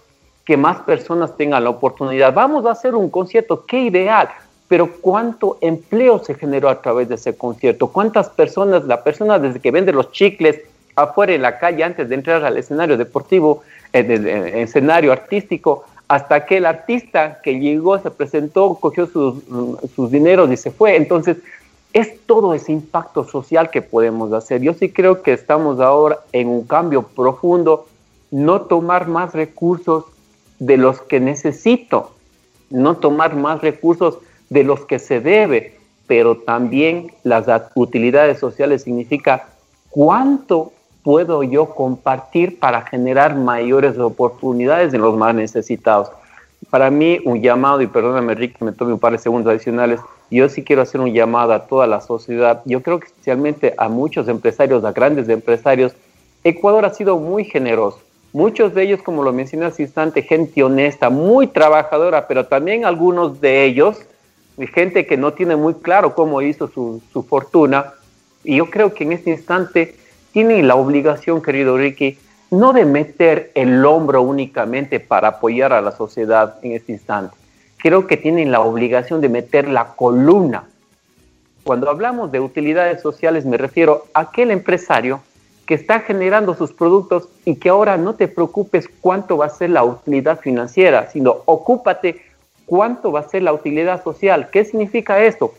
que 0.45 0.59
más 0.59 0.81
personas 0.81 1.35
tengan 1.37 1.65
la 1.65 1.71
oportunidad. 1.71 2.35
Vamos 2.35 2.67
a 2.67 2.73
hacer 2.73 2.95
un 2.95 3.09
concierto, 3.09 3.65
qué 3.67 3.81
ideal, 3.81 4.29
pero 4.67 4.93
cuánto 5.01 5.57
empleo 5.63 6.23
se 6.23 6.35
generó 6.35 6.69
a 6.69 6.83
través 6.83 7.09
de 7.09 7.15
ese 7.15 7.37
concierto, 7.37 7.89
cuántas 7.89 8.29
personas, 8.29 8.85
la 8.85 9.03
persona 9.03 9.39
desde 9.39 9.61
que 9.61 9.71
vende 9.71 9.93
los 9.93 10.13
chicles 10.13 10.61
afuera 10.95 11.33
en 11.33 11.43
la 11.43 11.59
calle 11.59 11.85
antes 11.85 12.09
de 12.09 12.15
entrar 12.15 12.45
al 12.45 12.59
escenario 12.59 12.99
deportivo, 12.99 13.63
el 13.93 14.27
eh, 14.27 14.63
escenario 14.63 15.11
artístico, 15.13 15.85
hasta 16.09 16.37
aquel 16.37 16.65
artista 16.65 17.41
que 17.43 17.61
llegó, 17.61 17.99
se 17.99 18.11
presentó, 18.11 18.75
cogió 18.75 19.07
sus, 19.07 19.45
sus 19.95 20.11
dineros 20.11 20.51
y 20.51 20.57
se 20.57 20.71
fue. 20.71 20.97
Entonces, 20.97 21.37
es 21.93 22.21
todo 22.27 22.55
ese 22.55 22.73
impacto 22.73 23.25
social 23.25 23.71
que 23.71 23.83
podemos 23.83 24.33
hacer. 24.33 24.63
Yo 24.63 24.75
sí 24.75 24.91
creo 24.91 25.23
que 25.23 25.33
estamos 25.33 25.81
ahora 25.81 26.21
en 26.33 26.49
un 26.49 26.65
cambio 26.65 27.03
profundo, 27.03 27.87
no 28.31 28.63
tomar 28.63 29.09
más 29.09 29.33
recursos 29.33 30.05
de 30.59 30.77
los 30.77 31.01
que 31.03 31.21
necesito, 31.21 32.13
no 32.71 32.97
tomar 32.97 33.37
más 33.37 33.61
recursos 33.61 34.19
de 34.51 34.65
los 34.65 34.81
que 34.87 34.99
se 34.99 35.21
debe, 35.21 35.77
pero 36.07 36.39
también 36.39 37.13
las 37.23 37.47
utilidades 37.75 38.39
sociales 38.39 38.83
significa 38.83 39.49
cuánto 39.91 40.73
puedo 41.09 41.43
yo 41.43 41.71
compartir 41.71 42.59
para 42.59 42.83
generar 42.83 43.35
mayores 43.35 43.99
oportunidades 43.99 44.93
en 44.93 45.01
los 45.01 45.17
más 45.17 45.35
necesitados. 45.35 46.11
Para 46.69 46.91
mí, 46.91 47.19
un 47.25 47.41
llamado, 47.41 47.81
y 47.81 47.87
perdóname, 47.87 48.35
Rick, 48.35 48.61
me 48.61 48.73
tome 48.73 48.93
un 48.93 48.99
par 48.99 49.13
de 49.13 49.19
segundos 49.19 49.51
adicionales, 49.51 50.01
yo 50.31 50.51
sí 50.51 50.63
quiero 50.63 50.83
hacer 50.83 51.01
un 51.01 51.15
llamado 51.15 51.55
a 51.55 51.61
toda 51.61 51.87
la 51.87 52.03
sociedad, 52.03 52.61
yo 52.67 52.83
creo 52.83 53.01
que 53.01 53.07
especialmente 53.07 53.73
a 53.79 53.89
muchos 53.89 54.29
empresarios, 54.29 54.85
a 54.85 54.93
grandes 54.93 55.31
empresarios, 55.31 55.95
Ecuador 56.45 56.85
ha 56.85 56.93
sido 56.93 57.19
muy 57.19 57.45
generoso. 57.45 58.01
Muchos 58.35 58.75
de 58.75 58.83
ellos, 58.83 59.01
como 59.01 59.23
lo 59.23 59.33
mencioné 59.33 59.65
hace 59.65 59.85
instante, 59.85 60.21
gente 60.21 60.63
honesta, 60.63 61.09
muy 61.09 61.47
trabajadora, 61.47 62.29
pero 62.29 62.45
también 62.45 62.85
algunos 62.85 63.41
de 63.41 63.65
ellos, 63.65 63.97
gente 64.75 65.07
que 65.07 65.17
no 65.17 65.33
tiene 65.33 65.57
muy 65.57 65.73
claro 65.73 66.15
cómo 66.15 66.43
hizo 66.43 66.69
su, 66.69 67.01
su 67.11 67.23
fortuna. 67.23 67.95
Y 68.45 68.57
yo 68.57 68.69
creo 68.69 68.93
que 68.93 69.05
en 69.05 69.13
este 69.13 69.31
instante 69.31 69.95
tienen 70.39 70.69
la 70.69 70.77
obligación, 70.77 71.43
querido 71.43 71.77
Ricky, 71.77 72.17
no 72.53 72.73
de 72.73 72.85
meter 72.85 73.51
el 73.57 73.85
hombro 73.85 74.23
únicamente 74.23 75.01
para 75.01 75.27
apoyar 75.27 75.73
a 75.73 75.81
la 75.81 75.91
sociedad 75.91 76.61
en 76.63 76.75
este 76.75 76.93
instante. 76.93 77.37
Creo 77.77 78.07
que 78.07 78.17
tienen 78.17 78.53
la 78.53 78.61
obligación 78.61 79.21
de 79.21 79.29
meter 79.29 79.67
la 79.67 79.97
columna. 79.97 80.69
Cuando 81.65 81.91
hablamos 81.91 82.31
de 82.31 82.39
utilidades 82.39 83.03
sociales 83.03 83.47
me 83.47 83.57
refiero 83.57 84.05
a 84.15 84.21
aquel 84.21 84.53
empresario 84.53 85.23
que 85.67 85.75
está 85.75 85.99
generando 86.03 86.55
sus 86.55 86.73
productos 86.73 87.29
y 87.45 87.57
que 87.57 87.71
ahora 87.71 87.97
no 87.97 88.15
te 88.15 88.29
preocupes 88.29 88.89
cuánto 89.01 89.39
va 89.39 89.47
a 89.47 89.51
ser 89.51 89.71
la 89.71 89.83
utilidad 89.83 90.39
financiera, 90.39 91.11
sino 91.11 91.39
ocúpate 91.47 92.23
cuánto 92.65 93.11
va 93.11 93.19
a 93.19 93.29
ser 93.29 93.43
la 93.43 93.53
utilidad 93.53 94.05
social. 94.05 94.51
¿Qué 94.53 94.65
significa 94.65 95.19
esto? 95.19 95.53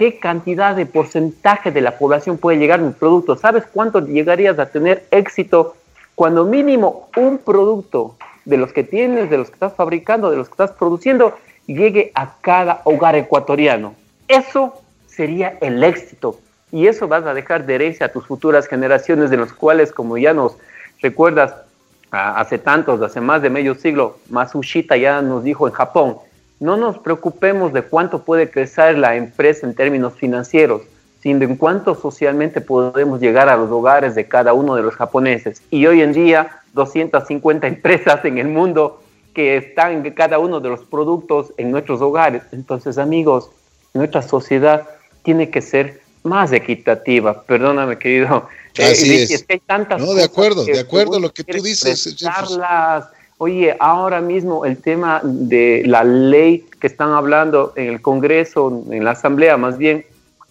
Qué 0.00 0.18
cantidad 0.18 0.74
de 0.74 0.86
porcentaje 0.86 1.70
de 1.70 1.82
la 1.82 1.98
población 1.98 2.38
puede 2.38 2.56
llegar 2.56 2.80
un 2.80 2.94
producto. 2.94 3.36
¿Sabes 3.36 3.64
cuánto 3.70 4.00
llegarías 4.00 4.58
a 4.58 4.64
tener 4.64 5.04
éxito 5.10 5.76
cuando 6.14 6.46
mínimo 6.46 7.10
un 7.18 7.36
producto 7.36 8.16
de 8.46 8.56
los 8.56 8.72
que 8.72 8.82
tienes, 8.82 9.28
de 9.28 9.36
los 9.36 9.48
que 9.48 9.56
estás 9.56 9.74
fabricando, 9.74 10.30
de 10.30 10.38
los 10.38 10.48
que 10.48 10.54
estás 10.54 10.70
produciendo, 10.70 11.36
llegue 11.66 12.12
a 12.14 12.32
cada 12.40 12.80
hogar 12.84 13.14
ecuatoriano? 13.14 13.94
Eso 14.26 14.80
sería 15.06 15.58
el 15.60 15.84
éxito. 15.84 16.40
Y 16.72 16.86
eso 16.86 17.06
vas 17.06 17.26
a 17.26 17.34
dejar 17.34 17.66
de 17.66 17.74
herencia 17.74 18.06
a 18.06 18.08
tus 18.08 18.26
futuras 18.26 18.68
generaciones, 18.68 19.28
de 19.28 19.36
los 19.36 19.52
cuales, 19.52 19.92
como 19.92 20.16
ya 20.16 20.32
nos 20.32 20.56
recuerdas, 21.02 21.52
hace 22.10 22.56
tantos, 22.56 23.02
hace 23.02 23.20
más 23.20 23.42
de 23.42 23.50
medio 23.50 23.74
siglo, 23.74 24.16
Masushita 24.30 24.96
ya 24.96 25.20
nos 25.20 25.44
dijo 25.44 25.68
en 25.68 25.74
Japón, 25.74 26.16
no 26.60 26.76
nos 26.76 26.98
preocupemos 26.98 27.72
de 27.72 27.82
cuánto 27.82 28.22
puede 28.22 28.50
crecer 28.50 28.98
la 28.98 29.16
empresa 29.16 29.66
en 29.66 29.74
términos 29.74 30.12
financieros, 30.14 30.82
sino 31.22 31.44
en 31.44 31.56
cuánto 31.56 31.94
socialmente 31.94 32.60
podemos 32.60 33.20
llegar 33.20 33.48
a 33.48 33.56
los 33.56 33.70
hogares 33.70 34.14
de 34.14 34.28
cada 34.28 34.52
uno 34.52 34.76
de 34.76 34.82
los 34.82 34.94
japoneses. 34.94 35.62
Y 35.70 35.86
hoy 35.86 36.02
en 36.02 36.12
día, 36.12 36.60
250 36.74 37.66
empresas 37.66 38.24
en 38.24 38.38
el 38.38 38.48
mundo 38.48 39.02
que 39.34 39.56
están 39.56 40.04
en 40.04 40.12
cada 40.12 40.38
uno 40.38 40.60
de 40.60 40.68
los 40.68 40.80
productos 40.80 41.52
en 41.56 41.70
nuestros 41.70 42.00
hogares. 42.02 42.42
Entonces, 42.52 42.98
amigos, 42.98 43.50
nuestra 43.94 44.22
sociedad 44.22 44.86
tiene 45.22 45.50
que 45.50 45.62
ser 45.62 46.00
más 46.22 46.52
equitativa. 46.52 47.42
Perdóname, 47.42 47.98
querido. 47.98 48.48
Así 48.78 49.12
eh, 49.16 49.22
es. 49.22 49.44
que 49.44 49.54
hay 49.54 49.60
tantas 49.60 50.00
no, 50.00 50.12
de 50.12 50.24
acuerdo, 50.24 50.64
de 50.64 50.78
acuerdo 50.78 51.18
lo 51.18 51.32
que 51.32 51.44
tú 51.44 51.62
dices. 51.62 52.16
Oye, 53.42 53.74
ahora 53.80 54.20
mismo 54.20 54.66
el 54.66 54.76
tema 54.76 55.22
de 55.24 55.82
la 55.86 56.04
ley 56.04 56.66
que 56.78 56.86
están 56.86 57.12
hablando 57.12 57.72
en 57.74 57.88
el 57.88 58.02
Congreso, 58.02 58.84
en 58.90 59.02
la 59.02 59.12
Asamblea 59.12 59.56
más 59.56 59.78
bien, 59.78 60.04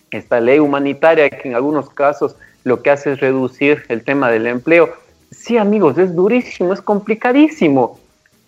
esta 0.10 0.40
ley 0.40 0.58
humanitaria 0.58 1.30
que 1.30 1.50
en 1.50 1.54
algunos 1.54 1.92
casos 1.92 2.36
lo 2.64 2.82
que 2.82 2.90
hace 2.90 3.12
es 3.12 3.20
reducir 3.20 3.84
el 3.90 4.04
tema 4.04 4.32
del 4.32 4.48
empleo. 4.48 4.90
Sí, 5.30 5.56
amigos, 5.56 6.00
es 6.00 6.16
durísimo, 6.16 6.74
es 6.74 6.82
complicadísimo. 6.82 8.00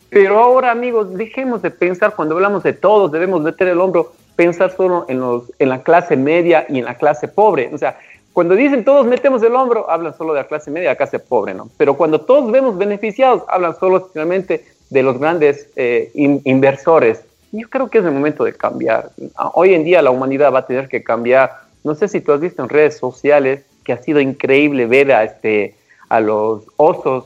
Pero 0.10 0.40
ahora, 0.40 0.72
amigos, 0.72 1.14
dejemos 1.14 1.62
de 1.62 1.70
pensar, 1.70 2.16
cuando 2.16 2.34
hablamos 2.34 2.64
de 2.64 2.74
todos, 2.74 3.12
debemos 3.12 3.44
meter 3.44 3.68
el 3.68 3.80
hombro, 3.80 4.12
pensar 4.36 4.76
solo 4.76 5.06
en, 5.08 5.20
los, 5.20 5.52
en 5.60 5.70
la 5.70 5.84
clase 5.84 6.18
media 6.18 6.66
y 6.68 6.80
en 6.80 6.86
la 6.86 6.96
clase 6.96 7.28
pobre. 7.28 7.70
O 7.72 7.78
sea, 7.78 8.00
Cuando 8.34 8.56
dicen 8.56 8.86
todos 8.86 9.06
metemos 9.06 9.44
el 9.44 9.56
hombro, 9.56 9.89
hablan 9.89 10.15
solo 10.17 10.34
de 10.34 10.41
la 10.41 10.48
clase 10.48 10.72
media, 10.72 10.89
la 10.89 10.96
clase 10.96 11.20
pobre, 11.20 11.54
¿no? 11.54 11.70
Pero 11.78 11.96
cuando 11.96 12.22
todos 12.22 12.50
vemos 12.52 12.78
beneficiados, 12.78 13.44
hablan 13.48 13.78
solo 13.78 14.10
finalmente 14.12 14.65
de 14.89 15.04
los 15.04 15.20
grandes 15.20 15.70
eh, 15.76 16.12
inversores. 16.13 17.22
Yo 17.52 17.67
creo 17.70 17.89
que 17.89 17.98
es 17.98 18.06
el 18.06 18.12
momento 18.12 18.44
de 18.46 18.54
cambiar. 18.54 19.12
Hoy 19.54 19.74
en 19.74 19.84
día 19.84 20.02
la 20.02 20.12
humanidad 20.12 20.54
va 20.54 20.60
a 20.60 20.65
tener 20.65 20.88
que 20.88 21.04
cambiar. 21.04 21.52
No 21.84 21.96
sé 21.96 22.08
si 22.08 22.22
tú 22.22 22.32
has 22.32 22.39
visto 22.39 22.63
en 22.63 22.70
redes 22.70 22.98
sociales 22.98 23.63
que 23.84 23.94
ha 23.94 23.98
sido 23.98 24.22
increíble 24.22 24.86
ver 24.86 25.12
a, 25.12 25.24
este, 25.24 25.76
a 26.08 26.22
los 26.22 26.63
osos 26.78 27.26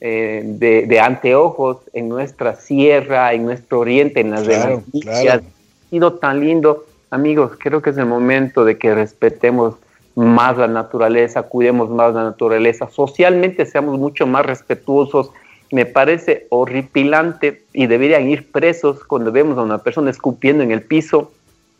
eh, 0.00 0.42
de, 0.44 1.00
anteojos 1.00 1.78
en 1.92 2.08
nuestra 2.08 2.54
sierra, 2.54 3.32
en 3.32 3.44
nuestro 3.44 3.80
oriente, 3.80 4.20
en 4.20 4.30
las 4.30 4.42
claro, 4.42 4.82
Ha 5.10 5.40
sido 5.90 6.14
tan 6.14 6.40
lindo. 6.40 6.86
Amigos, 7.10 7.52
creo 7.58 7.82
que 7.82 7.90
es 7.90 7.98
el 7.98 8.06
momento 8.06 8.64
de 8.64 8.78
que 8.78 8.94
respetemos 8.94 9.74
más 10.16 10.56
la 10.56 10.66
naturaleza, 10.66 11.42
cuidemos 11.42 11.90
más 11.90 12.14
la 12.14 12.24
naturaleza, 12.24 12.88
socialmente 12.88 13.66
seamos 13.66 13.98
mucho 13.98 14.26
más 14.26 14.44
respetuosos. 14.44 15.30
Me 15.70 15.84
parece 15.84 16.46
horripilante 16.48 17.62
y 17.72 17.86
deberían 17.86 18.28
ir 18.28 18.50
presos 18.50 19.04
cuando 19.04 19.30
vemos 19.30 19.58
a 19.58 19.62
una 19.62 19.78
persona 19.78 20.10
escupiendo 20.10 20.62
en 20.62 20.72
el 20.72 20.82
piso. 20.82 21.32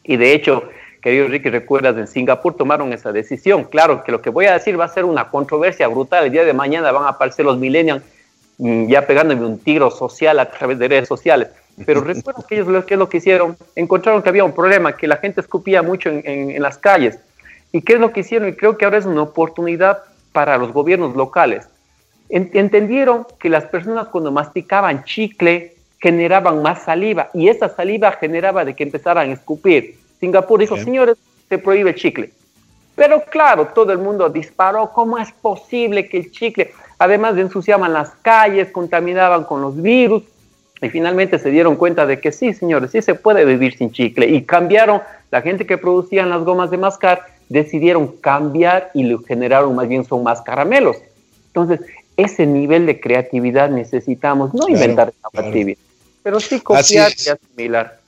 Y 0.05 0.17
de 0.17 0.35
hecho, 0.35 0.65
querido 1.01 1.29
Ricky, 1.29 1.49
recuerdas, 1.49 1.97
en 1.97 2.07
Singapur 2.07 2.55
tomaron 2.55 2.93
esa 2.93 3.11
decisión. 3.11 3.65
Claro 3.65 4.05
que 4.05 4.13
lo 4.13 4.21
que 4.21 4.29
voy 4.29 4.47
a 4.47 4.53
decir 4.53 4.79
va 4.79 4.85
a 4.85 4.89
ser 4.89 5.07
una 5.07 5.31
controversia 5.31 5.89
brutal. 5.89 6.27
El 6.27 6.33
día 6.33 6.45
de 6.45 6.53
mañana 6.53 6.93
van 6.93 7.05
a 7.05 7.11
aparecer 7.11 7.47
los 7.47 7.59
millennials 7.59 8.03
mm, 8.59 8.89
ya 8.89 9.07
pegándome 9.07 9.47
un 9.47 9.59
tiro 9.59 9.91
social 9.91 10.39
a 10.41 10.51
través 10.51 10.79
de 10.79 10.89
redes 10.89 11.09
sociales. 11.09 11.49
Pero 11.87 12.03
recuerdo 12.03 12.45
que 12.47 12.57
ellos 12.57 12.85
¿qué 12.85 12.95
es 12.95 12.99
lo 12.99 13.09
que 13.09 13.17
hicieron? 13.19 13.57
Encontraron 13.75 14.23
que 14.23 14.29
había 14.29 14.45
un 14.45 14.53
problema, 14.53 14.95
que 14.95 15.07
la 15.07 15.17
gente 15.17 15.41
escupía 15.41 15.83
mucho 15.83 16.11
en 16.11 16.61
las 16.61 16.77
calles 16.77 17.19
¿Y 17.77 17.83
qué 17.83 17.93
es 17.93 18.01
lo 18.01 18.11
que 18.11 18.21
hicieron? 18.21 18.49
Y 18.49 18.55
creo 18.55 18.79
que 18.79 18.87
ahora 18.87 18.97
es 18.97 19.05
una 19.05 19.21
oportunidad 19.21 19.99
para 20.33 20.57
los 20.57 20.73
gobiernos 20.73 21.15
locales. 21.15 21.69
Entendieron 22.31 23.27
que 23.39 23.51
las 23.51 23.67
personas 23.67 24.09
cuando 24.09 24.33
masticaban 24.33 25.05
chicle 25.05 25.75
generaban 26.01 26.63
más 26.63 26.85
saliva 26.85 27.29
y 27.35 27.49
esa 27.49 27.69
saliva 27.69 28.13
generaba 28.13 28.65
de 28.65 28.75
que 28.75 28.85
empezaran 28.85 29.29
a 29.29 29.35
escupir. 29.35 29.99
Singapur 30.19 30.59
dijo, 30.59 30.79
señores, 30.79 31.19
se 31.51 31.59
prohíbe 31.59 31.91
el 31.91 31.97
chicle. 31.97 32.31
Pero 32.95 33.23
claro, 33.27 33.67
todo 33.75 33.93
el 33.93 33.99
mundo 33.99 34.31
disparó, 34.31 34.91
¿cómo 34.95 35.19
es 35.19 35.31
posible 35.33 36.09
que 36.09 36.17
el 36.17 36.31
chicle, 36.31 36.73
además 36.99 37.35
de 37.35 37.43
ensuciaban 37.43 37.93
las 37.93 38.09
calles, 38.23 38.71
contaminaban 38.71 39.45
con 39.45 39.61
los 39.61 39.83
virus? 39.83 40.23
Y 40.81 40.89
finalmente 40.89 41.39
se 41.39 41.51
dieron 41.51 41.77
cuenta 41.77 42.07
de 42.07 42.21
que 42.21 42.33
sí, 42.33 42.55
señores, 42.55 42.93
sí 42.93 43.03
se 43.03 43.15
puede 43.15 43.45
vivir 43.45 43.77
sin 43.77 43.93
chicle. 43.93 44.29
Y 44.29 44.45
cambiaron 44.45 45.03
la 45.31 45.43
gente 45.43 45.67
que 45.67 45.77
producían 45.77 46.31
las 46.31 46.43
gomas 46.43 46.71
de 46.71 46.79
mascar 46.79 47.36
decidieron 47.49 48.09
cambiar 48.21 48.91
y 48.95 49.05
lo 49.05 49.23
generaron 49.23 49.75
más 49.75 49.89
bien 49.89 50.05
son 50.05 50.23
más 50.23 50.41
caramelos. 50.43 50.97
Entonces, 51.49 51.81
ese 52.17 52.47
nivel 52.47 52.87
de 52.87 53.01
creatividad 53.01 53.71
necesitamos, 53.71 54.55
no 54.55 54.69
inventar 54.69 55.13
claro. 55.33 55.53
pero 56.23 56.41
sí 56.41 56.61
copiar 56.61 57.13
y 57.13 57.29
asimilar. 57.29 58.01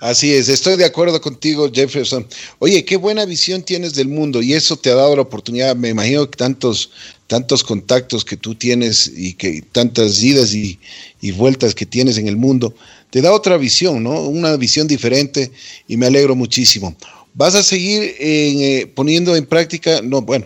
Así 0.00 0.32
es, 0.32 0.48
estoy 0.48 0.76
de 0.76 0.84
acuerdo 0.84 1.20
contigo, 1.20 1.68
Jefferson. 1.72 2.24
Oye, 2.60 2.84
qué 2.84 2.96
buena 2.96 3.24
visión 3.24 3.62
tienes 3.62 3.94
del 3.94 4.06
mundo 4.06 4.40
y 4.40 4.54
eso 4.54 4.76
te 4.76 4.90
ha 4.90 4.94
dado 4.94 5.16
la 5.16 5.22
oportunidad, 5.22 5.74
me 5.74 5.88
imagino 5.88 6.30
que 6.30 6.36
tantos, 6.36 6.92
tantos 7.26 7.64
contactos 7.64 8.24
que 8.24 8.36
tú 8.36 8.54
tienes 8.54 9.10
y 9.12 9.34
que 9.34 9.62
tantas 9.72 10.22
idas 10.22 10.54
y, 10.54 10.78
y 11.20 11.32
vueltas 11.32 11.74
que 11.74 11.84
tienes 11.84 12.16
en 12.16 12.28
el 12.28 12.36
mundo, 12.36 12.74
te 13.10 13.20
da 13.20 13.32
otra 13.32 13.56
visión, 13.56 14.04
¿no? 14.04 14.20
Una 14.20 14.56
visión 14.56 14.86
diferente 14.86 15.50
y 15.88 15.96
me 15.96 16.06
alegro 16.06 16.36
muchísimo. 16.36 16.94
¿Vas 17.38 17.54
a 17.54 17.62
seguir 17.62 18.16
eh, 18.18 18.90
poniendo 18.96 19.36
en 19.36 19.46
práctica, 19.46 20.00
no, 20.02 20.22
bueno, 20.22 20.44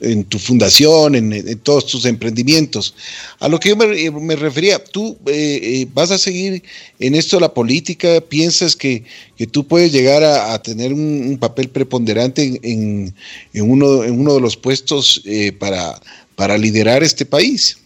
en 0.00 0.24
tu 0.24 0.36
fundación, 0.40 1.14
en, 1.14 1.58
todos 1.60 1.86
tus 1.86 2.06
emprendimientos? 2.06 2.92
A 3.38 3.48
lo 3.48 3.60
que 3.60 3.68
yo 3.68 3.76
me, 3.76 4.34
refería, 4.34 4.82
¿tú 4.82 5.16
eh, 5.26 5.60
eh, 5.62 5.88
vas 5.94 6.10
a 6.10 6.18
seguir 6.18 6.60
en 6.98 7.14
esto 7.14 7.36
de 7.36 7.42
la 7.42 7.54
política? 7.54 8.20
¿Piensas 8.20 8.74
que, 8.74 9.04
tú 9.52 9.64
puedes 9.64 9.92
llegar 9.92 10.24
a, 10.24 10.60
tener 10.60 10.92
un, 10.92 11.38
papel 11.40 11.68
preponderante 11.68 12.58
en, 12.64 13.14
uno, 13.54 14.02
en 14.02 14.18
uno 14.18 14.34
de 14.34 14.40
los 14.40 14.56
puestos 14.56 15.22
para, 15.60 16.00
para 16.34 16.58
liderar 16.58 17.04
este 17.04 17.24
país? 17.24 17.78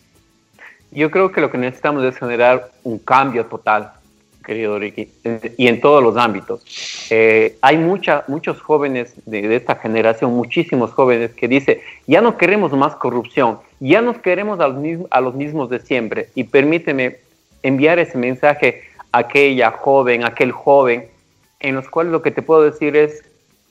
Yo 0.90 1.10
creo 1.10 1.30
que 1.30 1.42
lo 1.42 1.50
que 1.50 1.58
necesitamos 1.58 2.02
es 2.02 2.16
generar 2.16 2.72
un 2.82 2.98
cambio 2.98 3.44
total 3.44 3.99
querido 4.50 4.80
Ricky, 4.80 5.08
y 5.56 5.68
en 5.68 5.80
todos 5.80 6.02
los 6.02 6.16
ámbitos. 6.16 6.64
Eh, 7.08 7.56
hay 7.62 7.78
mucha, 7.78 8.24
muchos 8.26 8.60
jóvenes 8.60 9.14
de, 9.24 9.54
esta 9.54 9.76
generación, 9.76 10.32
muchísimos 10.32 10.90
jóvenes 10.90 11.30
que 11.34 11.46
dicen, 11.46 11.78
ya 12.08 12.20
no 12.20 12.36
queremos 12.36 12.72
más 12.72 12.96
corrupción, 12.96 13.60
ya 13.78 14.02
nos 14.02 14.18
queremos 14.18 14.58
a 14.58 14.66
los, 14.66 15.06
a 15.12 15.20
los 15.20 15.36
mismos 15.36 15.70
de 15.70 15.78
siempre. 15.78 16.30
Y 16.34 16.42
permíteme 16.42 17.18
enviar 17.62 18.00
ese 18.00 18.18
mensaje 18.18 18.82
a 19.12 19.18
aquella 19.18 19.70
joven, 19.70 20.24
aquel 20.24 20.50
joven, 20.50 21.06
en 21.60 21.76
los 21.76 21.88
cuales 21.88 22.10
lo 22.10 22.20
que 22.20 22.32
te 22.32 22.42
puedo 22.42 22.62
decir 22.62 22.96
es 22.96 23.22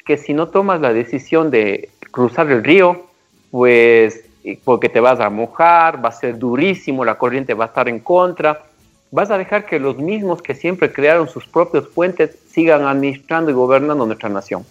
que 0.06 0.15
si 0.15 0.34
no 0.34 0.48
tomas 0.48 0.80
la 0.80 0.94
decisión 0.94 1.52
de 1.52 1.89
cruzar 2.12 2.50
el 2.50 2.63
río, 2.63 3.04
pues 3.52 4.24
porque 4.63 4.88
te 4.88 5.02
vas 5.02 5.20
a 5.20 5.30
mojar, 5.30 6.02
va 6.04 6.08
a 6.08 6.13
ser 6.13 6.39
durísimo, 6.39 7.04
la 7.04 7.15
corriente 7.15 7.54
va 7.54 7.65
a 7.65 7.68
estar 7.68 7.89
en 7.89 8.00
contra, 8.00 8.63
vas 9.12 9.32
a 9.32 9.38
dejar 9.38 9.65
que 9.65 9.80
los 9.80 9.98
mismos 9.98 10.41
que 10.41 10.56
siempre 10.56 10.91
crearon 10.91 11.28
sus 11.28 11.45
propios 11.45 11.88
puentes 11.88 12.32
sigan 12.52 12.86
administrando 12.86 13.52
y 13.52 13.54
gobernando 13.54 14.06
nuestra 14.06 14.30
nación, 14.30 14.65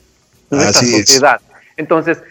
nuestra 0.50 0.86
sociedad. 0.86 1.40
Entonces, 1.76 2.22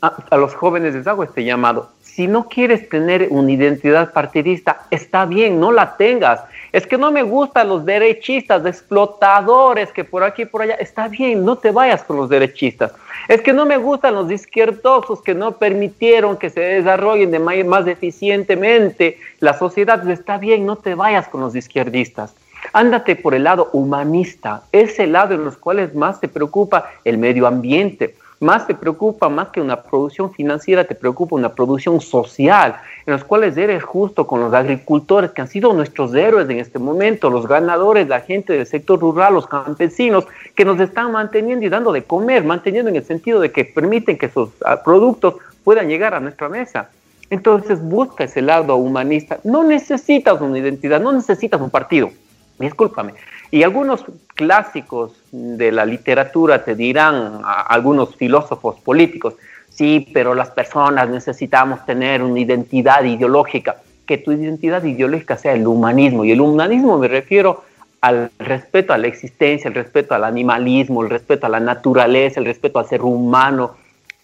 a, 0.00 0.36
los 0.36 0.54
jóvenes 0.54 0.94
les 0.94 1.06
hago 1.06 1.24
este 1.24 1.44
llamado. 1.44 1.90
Si 2.02 2.26
no 2.26 2.48
quieres 2.48 2.88
tener 2.88 3.28
una 3.30 3.50
identidad 3.50 4.12
partidista, 4.12 4.86
está 4.90 5.26
bien, 5.26 5.58
no 5.58 5.72
la 5.72 5.96
tengas. 5.96 6.40
Es 6.74 6.88
que 6.88 6.98
no 6.98 7.12
me 7.12 7.22
gustan 7.22 7.68
los 7.68 7.84
derechistas, 7.84 8.66
explotadores 8.66 9.92
que 9.92 10.02
por 10.02 10.24
aquí 10.24 10.42
y 10.42 10.46
por 10.46 10.62
allá. 10.62 10.74
Está 10.74 11.06
bien, 11.06 11.44
no 11.44 11.54
te 11.56 11.70
vayas 11.70 12.02
con 12.02 12.16
los 12.16 12.28
derechistas. 12.28 12.92
Es 13.28 13.42
que 13.42 13.52
no 13.52 13.64
me 13.64 13.76
gustan 13.76 14.14
los 14.14 14.28
izquierdosos 14.28 15.22
que 15.22 15.36
no 15.36 15.52
permitieron 15.52 16.36
que 16.36 16.50
se 16.50 16.58
desarrollen 16.58 17.30
de 17.30 17.38
más 17.38 17.86
eficientemente 17.86 19.18
la 19.38 19.56
sociedad. 19.56 20.10
Está 20.10 20.36
bien, 20.36 20.66
no 20.66 20.74
te 20.74 20.96
vayas 20.96 21.28
con 21.28 21.42
los 21.42 21.54
izquierdistas. 21.54 22.34
Ándate 22.72 23.14
por 23.14 23.36
el 23.36 23.44
lado 23.44 23.70
humanista, 23.72 24.64
ese 24.72 25.06
lado 25.06 25.34
en 25.34 25.44
los 25.44 25.56
cuales 25.56 25.94
más 25.94 26.18
te 26.18 26.26
preocupa 26.26 26.90
el 27.04 27.18
medio 27.18 27.46
ambiente, 27.46 28.16
más 28.40 28.66
te 28.66 28.74
preocupa, 28.74 29.28
más 29.28 29.48
que 29.48 29.60
una 29.60 29.82
producción 29.82 30.32
financiera, 30.32 30.84
te 30.84 30.94
preocupa 30.94 31.36
una 31.36 31.54
producción 31.54 32.00
social, 32.00 32.76
en 33.06 33.12
los 33.12 33.24
cuales 33.24 33.56
eres 33.56 33.82
justo 33.82 34.26
con 34.26 34.40
los 34.40 34.52
agricultores 34.52 35.30
que 35.30 35.40
han 35.40 35.48
sido 35.48 35.72
nuestros 35.72 36.14
héroes 36.14 36.48
en 36.48 36.58
este 36.58 36.78
momento, 36.78 37.30
los 37.30 37.46
ganadores, 37.46 38.08
la 38.08 38.20
gente 38.20 38.52
del 38.52 38.66
sector 38.66 39.00
rural, 39.00 39.34
los 39.34 39.46
campesinos, 39.46 40.26
que 40.54 40.64
nos 40.64 40.80
están 40.80 41.12
manteniendo 41.12 41.64
y 41.64 41.68
dando 41.68 41.92
de 41.92 42.04
comer, 42.04 42.44
manteniendo 42.44 42.90
en 42.90 42.96
el 42.96 43.04
sentido 43.04 43.40
de 43.40 43.52
que 43.52 43.64
permiten 43.64 44.18
que 44.18 44.28
sus 44.28 44.50
ah, 44.64 44.82
productos 44.82 45.36
puedan 45.62 45.88
llegar 45.88 46.14
a 46.14 46.20
nuestra 46.20 46.48
mesa. 46.48 46.90
Entonces 47.30 47.82
busca 47.82 48.24
ese 48.24 48.42
lado 48.42 48.76
humanista. 48.76 49.38
No 49.44 49.64
necesitas 49.64 50.40
una 50.40 50.58
identidad, 50.58 51.00
no 51.00 51.12
necesitas 51.12 51.60
un 51.60 51.70
partido. 51.70 52.10
Discúlpame. 52.58 53.14
Y 53.54 53.62
algunos 53.62 54.04
clásicos 54.34 55.12
de 55.30 55.70
la 55.70 55.86
literatura 55.86 56.64
te 56.64 56.74
dirán, 56.74 57.40
algunos 57.44 58.16
filósofos 58.16 58.80
políticos, 58.80 59.34
sí, 59.68 60.10
pero 60.12 60.34
las 60.34 60.50
personas 60.50 61.08
necesitamos 61.08 61.86
tener 61.86 62.20
una 62.24 62.40
identidad 62.40 63.04
ideológica, 63.04 63.76
que 64.06 64.18
tu 64.18 64.32
identidad 64.32 64.82
ideológica 64.82 65.36
sea 65.36 65.52
el 65.52 65.68
humanismo. 65.68 66.24
Y 66.24 66.32
el 66.32 66.40
humanismo 66.40 66.98
me 66.98 67.06
refiero 67.06 67.62
al 68.00 68.32
respeto 68.40 68.92
a 68.92 68.98
la 68.98 69.06
existencia, 69.06 69.68
el 69.68 69.74
respeto 69.74 70.16
al 70.16 70.24
animalismo, 70.24 71.04
el 71.04 71.10
respeto 71.10 71.46
a 71.46 71.48
la 71.48 71.60
naturaleza, 71.60 72.40
el 72.40 72.46
respeto 72.46 72.80
al 72.80 72.86
ser 72.86 73.02
humano. 73.02 73.76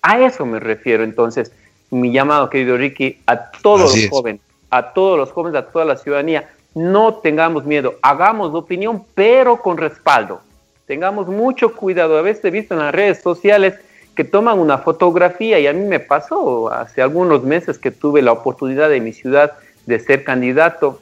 A 0.03 0.19
eso 0.19 0.45
me 0.45 0.59
refiero. 0.59 1.05
Entonces, 1.05 1.53
mi 1.91 2.11
llamado, 2.11 2.51
querido 2.51 2.77
Ricky, 2.77 3.19
a 3.27 3.53
todos 3.63 3.95
los 3.95 4.09
jóvenes, 4.11 4.41
a 4.71 4.93
todos 4.93 5.17
los 5.17 5.31
jóvenes, 5.31 5.63
a 5.63 5.67
toda 5.67 5.85
la 5.85 5.97
ciudadanía, 5.97 6.49
no 6.75 7.15
tengamos 7.15 7.65
miedo, 7.65 7.95
hagamos 8.03 8.55
opinión, 8.55 9.05
pero 9.15 9.61
con 9.61 9.77
respaldo. 9.77 10.41
Tengamos 10.87 11.29
mucho 11.29 11.75
cuidado. 11.75 12.19
A 12.19 12.23
veces 12.23 12.45
he 12.45 12.51
visto 12.51 12.75
en 12.75 12.81
las 12.81 12.95
redes 12.95 13.21
sociales 13.21 13.75
que 14.15 14.25
toman 14.25 14.59
una 14.59 14.79
fotografía 14.79 15.59
y 15.59 15.67
a 15.67 15.73
mí 15.73 15.85
me 15.85 16.01
pasó 16.01 16.73
hace 16.73 17.01
algunos 17.01 17.45
meses 17.45 17.79
que 17.79 17.91
tuve 17.91 18.23
la 18.23 18.33
oportunidad 18.33 18.89
de 18.89 19.01
mi 19.01 19.13
ciudad 19.13 19.53
de 19.87 20.01
ser 20.01 20.25
candidato. 20.25 21.01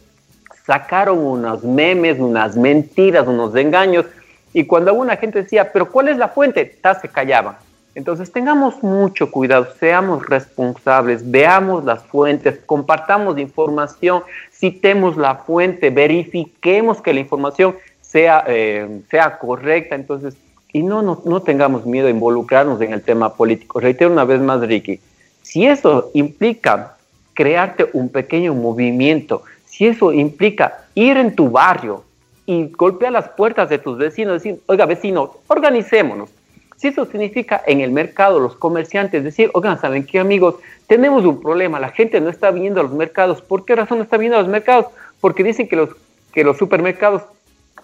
Sacaron 0.66 1.18
unos 1.18 1.64
memes, 1.64 2.18
unas 2.18 2.56
mentiras, 2.56 3.26
unos 3.26 3.56
engaños 3.56 4.04
y 4.52 4.64
cuando 4.66 4.90
alguna 4.90 5.16
gente 5.16 5.42
decía, 5.42 5.72
pero 5.72 5.90
¿cuál 5.90 6.08
es 6.08 6.18
la 6.18 6.28
fuente? 6.28 6.78
se 7.00 7.08
callaban. 7.08 7.56
Entonces 7.98 8.30
tengamos 8.30 8.80
mucho 8.84 9.28
cuidado, 9.28 9.66
seamos 9.80 10.24
responsables, 10.24 11.28
veamos 11.28 11.84
las 11.84 12.00
fuentes, 12.04 12.60
compartamos 12.64 13.36
información, 13.38 14.22
citemos 14.52 15.16
la 15.16 15.34
fuente, 15.34 15.90
verifiquemos 15.90 17.02
que 17.02 17.12
la 17.12 17.18
información 17.18 17.74
sea, 18.00 18.44
eh, 18.46 19.00
sea 19.10 19.36
correcta. 19.36 19.96
Entonces 19.96 20.36
y 20.72 20.84
no, 20.84 21.02
no, 21.02 21.20
no 21.24 21.42
tengamos 21.42 21.86
miedo 21.86 22.06
a 22.06 22.10
involucrarnos 22.10 22.80
en 22.82 22.92
el 22.92 23.02
tema 23.02 23.34
político. 23.34 23.80
Reitero 23.80 24.12
una 24.12 24.24
vez 24.24 24.40
más, 24.40 24.60
Ricky, 24.60 25.00
si 25.42 25.66
eso 25.66 26.12
implica 26.14 26.96
crearte 27.34 27.88
un 27.94 28.10
pequeño 28.10 28.54
movimiento, 28.54 29.42
si 29.66 29.88
eso 29.88 30.12
implica 30.12 30.84
ir 30.94 31.16
en 31.16 31.34
tu 31.34 31.50
barrio 31.50 32.04
y 32.46 32.68
golpear 32.68 33.10
las 33.10 33.28
puertas 33.30 33.68
de 33.68 33.78
tus 33.78 33.98
vecinos, 33.98 34.34
decir, 34.34 34.60
oiga, 34.66 34.86
vecinos, 34.86 35.30
organicémonos. 35.48 36.30
Si 36.78 36.86
eso 36.88 37.06
significa 37.06 37.60
en 37.66 37.80
el 37.80 37.90
mercado, 37.90 38.38
los 38.38 38.54
comerciantes 38.54 39.24
decir, 39.24 39.50
oigan, 39.52 39.80
¿saben 39.80 40.06
qué, 40.06 40.20
amigos? 40.20 40.54
Tenemos 40.86 41.24
un 41.24 41.42
problema, 41.42 41.80
la 41.80 41.90
gente 41.90 42.20
no 42.20 42.30
está 42.30 42.52
viniendo 42.52 42.78
a 42.78 42.84
los 42.84 42.92
mercados. 42.92 43.42
¿Por 43.42 43.64
qué 43.64 43.74
razón 43.74 43.98
no 43.98 44.04
está 44.04 44.16
viniendo 44.16 44.38
a 44.38 44.42
los 44.42 44.50
mercados? 44.50 44.86
Porque 45.20 45.42
dicen 45.42 45.68
que 45.68 45.74
los, 45.74 45.90
que 46.32 46.44
los 46.44 46.56
supermercados 46.56 47.22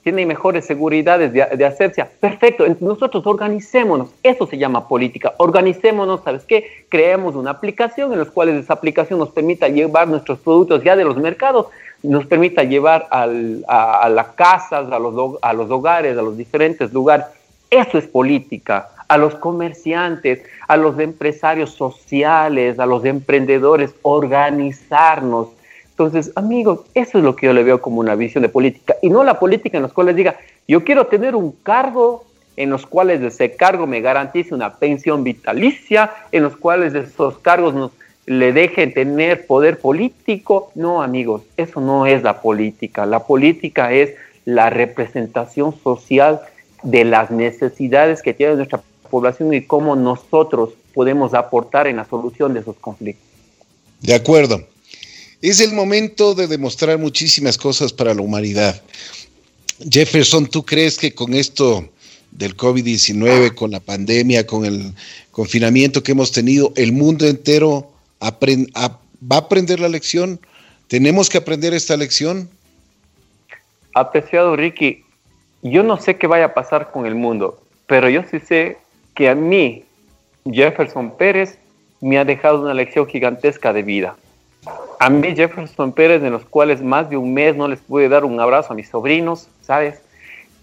tienen 0.04 0.28
mejores 0.28 0.64
seguridades 0.64 1.32
de, 1.32 1.44
de 1.44 1.64
hacerse. 1.64 2.04
Perfecto, 2.20 2.64
nosotros 2.78 3.26
organicémonos. 3.26 4.10
Eso 4.22 4.46
se 4.46 4.58
llama 4.58 4.86
política. 4.86 5.34
Organicémonos, 5.38 6.22
¿sabes 6.22 6.44
qué? 6.44 6.86
Creemos 6.88 7.34
una 7.34 7.50
aplicación 7.50 8.12
en 8.12 8.20
la 8.20 8.26
cual 8.26 8.50
esa 8.50 8.74
aplicación 8.74 9.18
nos 9.18 9.30
permita 9.30 9.66
llevar 9.66 10.06
nuestros 10.06 10.38
productos 10.38 10.84
ya 10.84 10.94
de 10.94 11.04
los 11.04 11.16
mercados, 11.16 11.66
nos 12.04 12.26
permita 12.26 12.62
llevar 12.62 13.08
al, 13.10 13.64
a, 13.66 14.08
las 14.08 14.28
casas, 14.34 14.92
a 14.92 14.98
los, 15.00 15.36
a 15.42 15.52
los 15.52 15.68
hogares, 15.68 16.16
a 16.16 16.22
los 16.22 16.36
diferentes 16.36 16.92
lugares. 16.92 17.26
Eso 17.74 17.98
es 17.98 18.06
política. 18.06 18.88
A 19.08 19.18
los 19.18 19.34
comerciantes, 19.34 20.42
a 20.68 20.76
los 20.76 20.98
empresarios 20.98 21.70
sociales, 21.70 22.78
a 22.78 22.86
los 22.86 23.04
emprendedores, 23.04 23.94
organizarnos 24.02 25.48
entonces, 25.94 26.32
amigos, 26.34 26.80
eso 26.94 27.18
es 27.18 27.24
lo 27.24 27.36
que 27.36 27.46
yo 27.46 27.52
le 27.52 27.62
veo 27.62 27.80
como 27.80 28.00
una 28.00 28.16
visión 28.16 28.42
de 28.42 28.48
política 28.48 28.96
y 29.00 29.10
no 29.10 29.22
la 29.22 29.38
política 29.38 29.78
en 29.78 29.84
la 29.84 29.88
cual 29.90 30.08
les 30.08 30.16
diga, 30.16 30.36
yo 30.66 30.82
quiero 30.82 31.06
tener 31.06 31.36
un 31.36 31.52
cargo 31.52 32.24
en 32.56 32.70
los 32.70 32.84
cuales 32.84 33.20
ese 33.22 33.54
cargo 33.54 33.86
me 33.86 34.00
garantice 34.00 34.54
una 34.54 34.74
pensión 34.74 35.22
vitalicia, 35.22 36.10
en 36.32 36.42
los 36.42 36.56
cuales 36.56 36.94
esos 36.94 37.38
cargos 37.38 37.74
nos 37.74 37.92
le 38.26 38.52
dejen 38.52 38.92
tener 38.92 39.46
poder 39.46 39.78
político. 39.78 40.72
No, 40.74 41.00
amigos, 41.00 41.42
eso 41.56 41.80
no 41.80 42.06
es 42.06 42.24
la 42.24 42.40
política. 42.40 43.06
La 43.06 43.20
política 43.20 43.92
es 43.92 44.14
la 44.44 44.70
representación 44.70 45.78
social 45.78 46.40
de 46.84 47.04
las 47.04 47.30
necesidades 47.30 48.22
que 48.22 48.34
tiene 48.34 48.56
nuestra 48.56 48.82
población 49.10 49.52
y 49.52 49.62
cómo 49.62 49.96
nosotros 49.96 50.70
podemos 50.94 51.34
aportar 51.34 51.86
en 51.86 51.96
la 51.96 52.04
solución 52.04 52.54
de 52.54 52.60
esos 52.60 52.76
conflictos. 52.76 53.24
De 54.00 54.14
acuerdo. 54.14 54.66
Es 55.42 55.60
el 55.60 55.72
momento 55.72 56.34
de 56.34 56.46
demostrar 56.46 56.96
muchísimas 56.98 57.58
cosas 57.58 57.92
para 57.92 58.14
la 58.14 58.22
humanidad. 58.22 58.80
Jefferson, 59.90 60.46
¿tú 60.46 60.64
crees 60.64 60.96
que 60.96 61.14
con 61.14 61.34
esto 61.34 61.86
del 62.30 62.56
COVID-19, 62.56 63.54
con 63.54 63.70
la 63.70 63.80
pandemia, 63.80 64.46
con 64.46 64.64
el 64.64 64.94
confinamiento 65.30 66.02
que 66.02 66.12
hemos 66.12 66.32
tenido, 66.32 66.72
el 66.76 66.92
mundo 66.92 67.26
entero 67.26 67.92
va 68.22 68.28
a 69.30 69.36
aprender 69.36 69.80
la 69.80 69.88
lección? 69.88 70.40
¿Tenemos 70.88 71.28
que 71.28 71.38
aprender 71.38 71.74
esta 71.74 71.96
lección? 71.96 72.48
Apreciado 73.94 74.56
Ricky, 74.56 75.03
yo 75.70 75.82
no 75.82 75.96
sé 75.96 76.16
qué 76.16 76.26
vaya 76.26 76.46
a 76.46 76.54
pasar 76.54 76.90
con 76.90 77.06
el 77.06 77.14
mundo, 77.14 77.58
pero 77.86 78.08
yo 78.10 78.22
sí 78.30 78.38
sé 78.38 78.76
que 79.14 79.30
a 79.30 79.34
mí, 79.34 79.84
Jefferson 80.44 81.16
Pérez, 81.16 81.58
me 82.02 82.18
ha 82.18 82.24
dejado 82.24 82.60
una 82.60 82.74
lección 82.74 83.06
gigantesca 83.06 83.72
de 83.72 83.82
vida. 83.82 84.16
A 85.00 85.08
mí, 85.08 85.34
Jefferson 85.34 85.92
Pérez, 85.92 86.22
en 86.22 86.32
los 86.32 86.44
cuales 86.44 86.82
más 86.82 87.08
de 87.08 87.16
un 87.16 87.32
mes 87.32 87.56
no 87.56 87.66
les 87.66 87.80
pude 87.80 88.10
dar 88.10 88.24
un 88.24 88.38
abrazo 88.40 88.72
a 88.72 88.76
mis 88.76 88.88
sobrinos, 88.90 89.48
¿sabes? 89.62 90.02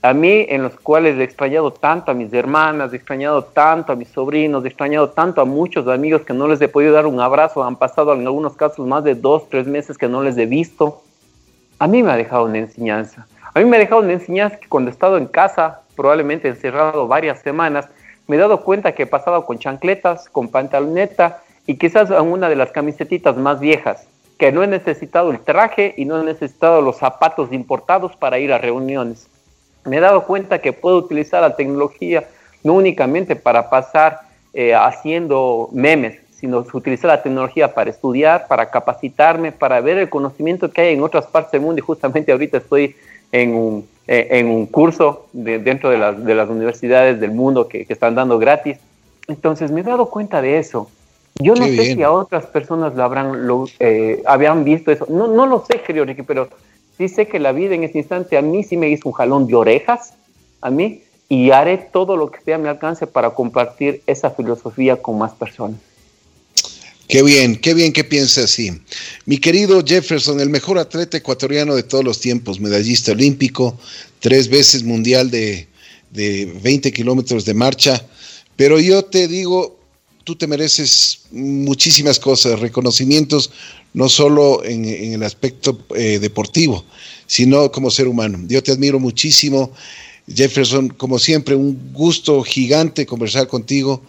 A 0.04 0.14
mí, 0.14 0.46
en 0.50 0.62
los 0.62 0.74
cuales 0.80 1.18
he 1.18 1.24
extrañado 1.24 1.72
tanto 1.74 2.12
a 2.12 2.14
mis 2.14 2.32
hermanas, 2.34 2.94
he 2.94 2.96
extrañado 2.96 3.44
tanto 3.44 3.94
a 3.94 3.96
mis 3.96 4.10
sobrinos, 4.10 4.64
he 4.66 4.68
extrañado 4.68 5.10
tanto 5.10 5.42
a 5.42 5.46
muchos 5.46 5.88
amigos 5.88 6.22
que 6.22 6.34
no 6.34 6.48
les 6.48 6.62
he 6.62 6.68
podido 6.68 6.94
dar 6.94 7.08
un 7.08 7.20
abrazo. 7.20 7.64
Han 7.64 7.76
pasado 7.76 8.14
en 8.14 8.22
algunos 8.22 8.56
casos 8.56 8.86
más 8.86 9.04
de 9.04 9.16
dos, 9.16 9.50
tres 9.50 9.66
meses 9.66 9.98
que 9.98 10.08
no 10.08 10.22
les 10.22 10.38
he 10.38 10.46
visto. 10.46 11.02
A 11.80 11.88
mí 11.88 12.04
me 12.04 12.12
ha 12.12 12.18
dejado 12.18 12.46
una 12.46 12.60
enseñanza. 12.60 13.28
A 13.54 13.60
mí 13.60 13.66
me 13.66 13.76
ha 13.76 13.80
dejado 13.80 14.02
una 14.02 14.14
enseñanza 14.14 14.58
que 14.58 14.70
cuando 14.70 14.90
he 14.90 14.94
estado 14.94 15.18
en 15.18 15.26
casa, 15.26 15.82
probablemente 15.96 16.48
encerrado 16.48 17.08
varias 17.08 17.42
semanas, 17.42 17.88
me 18.28 18.38
he 18.38 18.40
dado 18.40 18.64
cuenta 18.64 18.94
que 18.94 19.04
he 19.04 19.08
pasado 19.08 19.46
con 19.46 19.60
chancletas, 19.60 20.30
con 20.30 20.48
pantaloneta 20.48 21.42
y 21.68 21.76
quizás 21.76 22.10
una 22.12 22.48
de 22.48 22.56
las 22.56 22.72
camisetitas 22.72 23.36
más 23.36 23.60
viejas 23.60 24.08
que 24.38 24.52
no 24.52 24.64
he 24.64 24.68
necesitado 24.68 25.32
el 25.32 25.40
traje 25.40 25.94
y 25.98 26.06
no 26.06 26.20
he 26.20 26.24
necesitado 26.24 26.82
los 26.82 26.98
zapatos 26.98 27.52
importados 27.52 28.16
para 28.16 28.40
ir 28.40 28.54
a 28.54 28.58
reuniones. 28.58 29.28
Me 29.86 29.98
he 29.98 30.00
dado 30.00 30.24
cuenta 30.24 30.60
que 30.60 30.74
puedo 30.74 30.98
utilizar 30.98 31.42
la 31.42 31.56
tecnología 31.56 32.24
no 32.64 32.74
únicamente 32.74 33.36
para 33.36 33.70
pasar 33.70 34.22
eh, 34.54 34.74
haciendo 34.74 35.70
memes, 35.74 36.20
sino 36.32 36.66
utilizar 36.74 37.10
la 37.10 37.22
tecnología 37.22 37.74
para 37.76 37.90
estudiar, 37.90 38.48
para 38.48 38.72
capacitarme, 38.72 39.52
para 39.52 39.80
ver 39.82 39.98
el 39.98 40.10
conocimiento 40.10 40.72
que 40.72 40.82
hay 40.82 40.94
en 40.94 41.04
otras 41.04 41.28
partes 41.28 41.52
del 41.52 41.62
mundo. 41.62 41.80
Y 41.80 41.86
justamente 41.86 42.32
ahorita 42.32 42.58
estoy 42.58 42.96
en 43.32 43.54
un, 43.54 43.88
eh, 44.08 44.28
en 44.32 44.48
un 44.48 44.65
curso 44.65 45.28
dentro 45.34 45.89
de 45.89 45.98
las, 45.98 46.24
de 46.24 46.36
las, 46.36 46.50
universidades 46.50 47.20
del 47.20 47.32
mundo 47.32 47.67
que, 47.67 47.86
que 47.86 47.94
están 47.94 48.15
dando 48.15 48.39
gratis. 48.39 48.78
Entonces 49.28 49.72
me 49.72 49.82
he 49.82 49.84
dado 49.84 50.08
cuenta 50.08 50.41
de 50.41 50.58
eso 50.58 50.89
yo 51.39 51.56
no 51.56 51.65
sé 51.65 51.96
si 51.96 52.04
a 52.04 52.12
otras 52.12 52.46
personas 52.46 52.96
lo 52.96 53.04
habrán, 53.04 53.48
lo, 53.48 53.65
eh, 53.80 54.22
habían 54.26 54.63
visto 54.63 54.91
eso. 54.91 55.06
No, 55.10 55.28
no 55.28 55.46
lo 55.46 55.65
sé, 55.65 55.82
querido 55.82 56.06
Ricky, 56.06 56.24
pero 56.24 56.50
sí 56.98 57.08
sé 57.08 57.28
que 57.28 57.39
la 57.39 57.52
vida 57.52 57.76
en 57.76 57.84
ese 57.84 57.98
instante 57.98 58.38
a 58.38 58.41
mí 58.41 58.63
sí 58.63 58.78
me 58.78 58.89
hizo 58.89 59.10
un 59.10 59.13
jalón 59.13 59.48
de 59.48 59.56
orejas, 59.56 60.13
a 60.62 60.70
mí, 60.70 61.02
y 61.30 61.52
haré 61.52 61.78
todo 61.78 62.17
lo 62.17 62.30
que 62.30 62.39
esté 62.39 62.54
a 62.54 62.58
mi 62.58 62.67
alcance 62.67 63.08
para 63.08 63.32
compartir 63.32 64.02
esa 64.06 64.32
filosofía 64.32 65.02
con 65.02 65.17
más 65.17 65.34
personas. 65.34 65.80
Qué 67.12 67.24
bien, 67.24 67.58
qué 67.58 67.74
bien 67.74 67.91
que 67.91 68.06
piense 68.06 68.39
así. 68.39 68.71
Mi 69.26 69.38
querido 69.38 69.84
Jefferson, 69.86 70.39
el 70.39 70.50
mejor 70.50 70.80
atleta 70.80 71.17
ecuatoriano 71.17 71.76
de 71.76 71.84
todos 71.84 72.06
los 72.06 72.21
tiempos, 72.21 72.62
medallista 72.62 73.12
olímpico, 73.12 73.78
tres 74.21 74.47
veces 74.47 74.84
mundial 74.84 75.30
de, 75.30 75.67
de 76.10 76.45
20 76.63 76.93
kilómetros 76.93 77.43
de 77.43 77.54
marcha. 77.54 78.08
Pero 78.56 78.80
yo 78.80 79.04
te 79.04 79.28
digo, 79.28 79.78
tú 80.24 80.38
te 80.38 80.47
mereces 80.47 81.24
muchísimas 81.32 82.17
cosas, 82.17 82.62
reconocimientos, 82.62 83.52
no 83.93 84.08
solo 84.08 84.63
en, 84.63 84.86
el 84.86 85.24
aspecto 85.24 85.86
eh, 85.93 86.17
deportivo, 86.17 86.86
sino 87.28 87.74
como 87.74 87.91
ser 87.91 88.08
humano. 88.08 88.39
Yo 88.47 88.63
te 88.63 88.71
admiro 88.71 89.02
muchísimo, 89.02 89.74
Jefferson, 90.34 90.88
como 90.88 91.19
siempre, 91.19 91.56
un 91.56 91.91
gusto 91.91 92.41
gigante 92.41 93.06
conversar 93.06 93.50
contigo. 93.50 94.02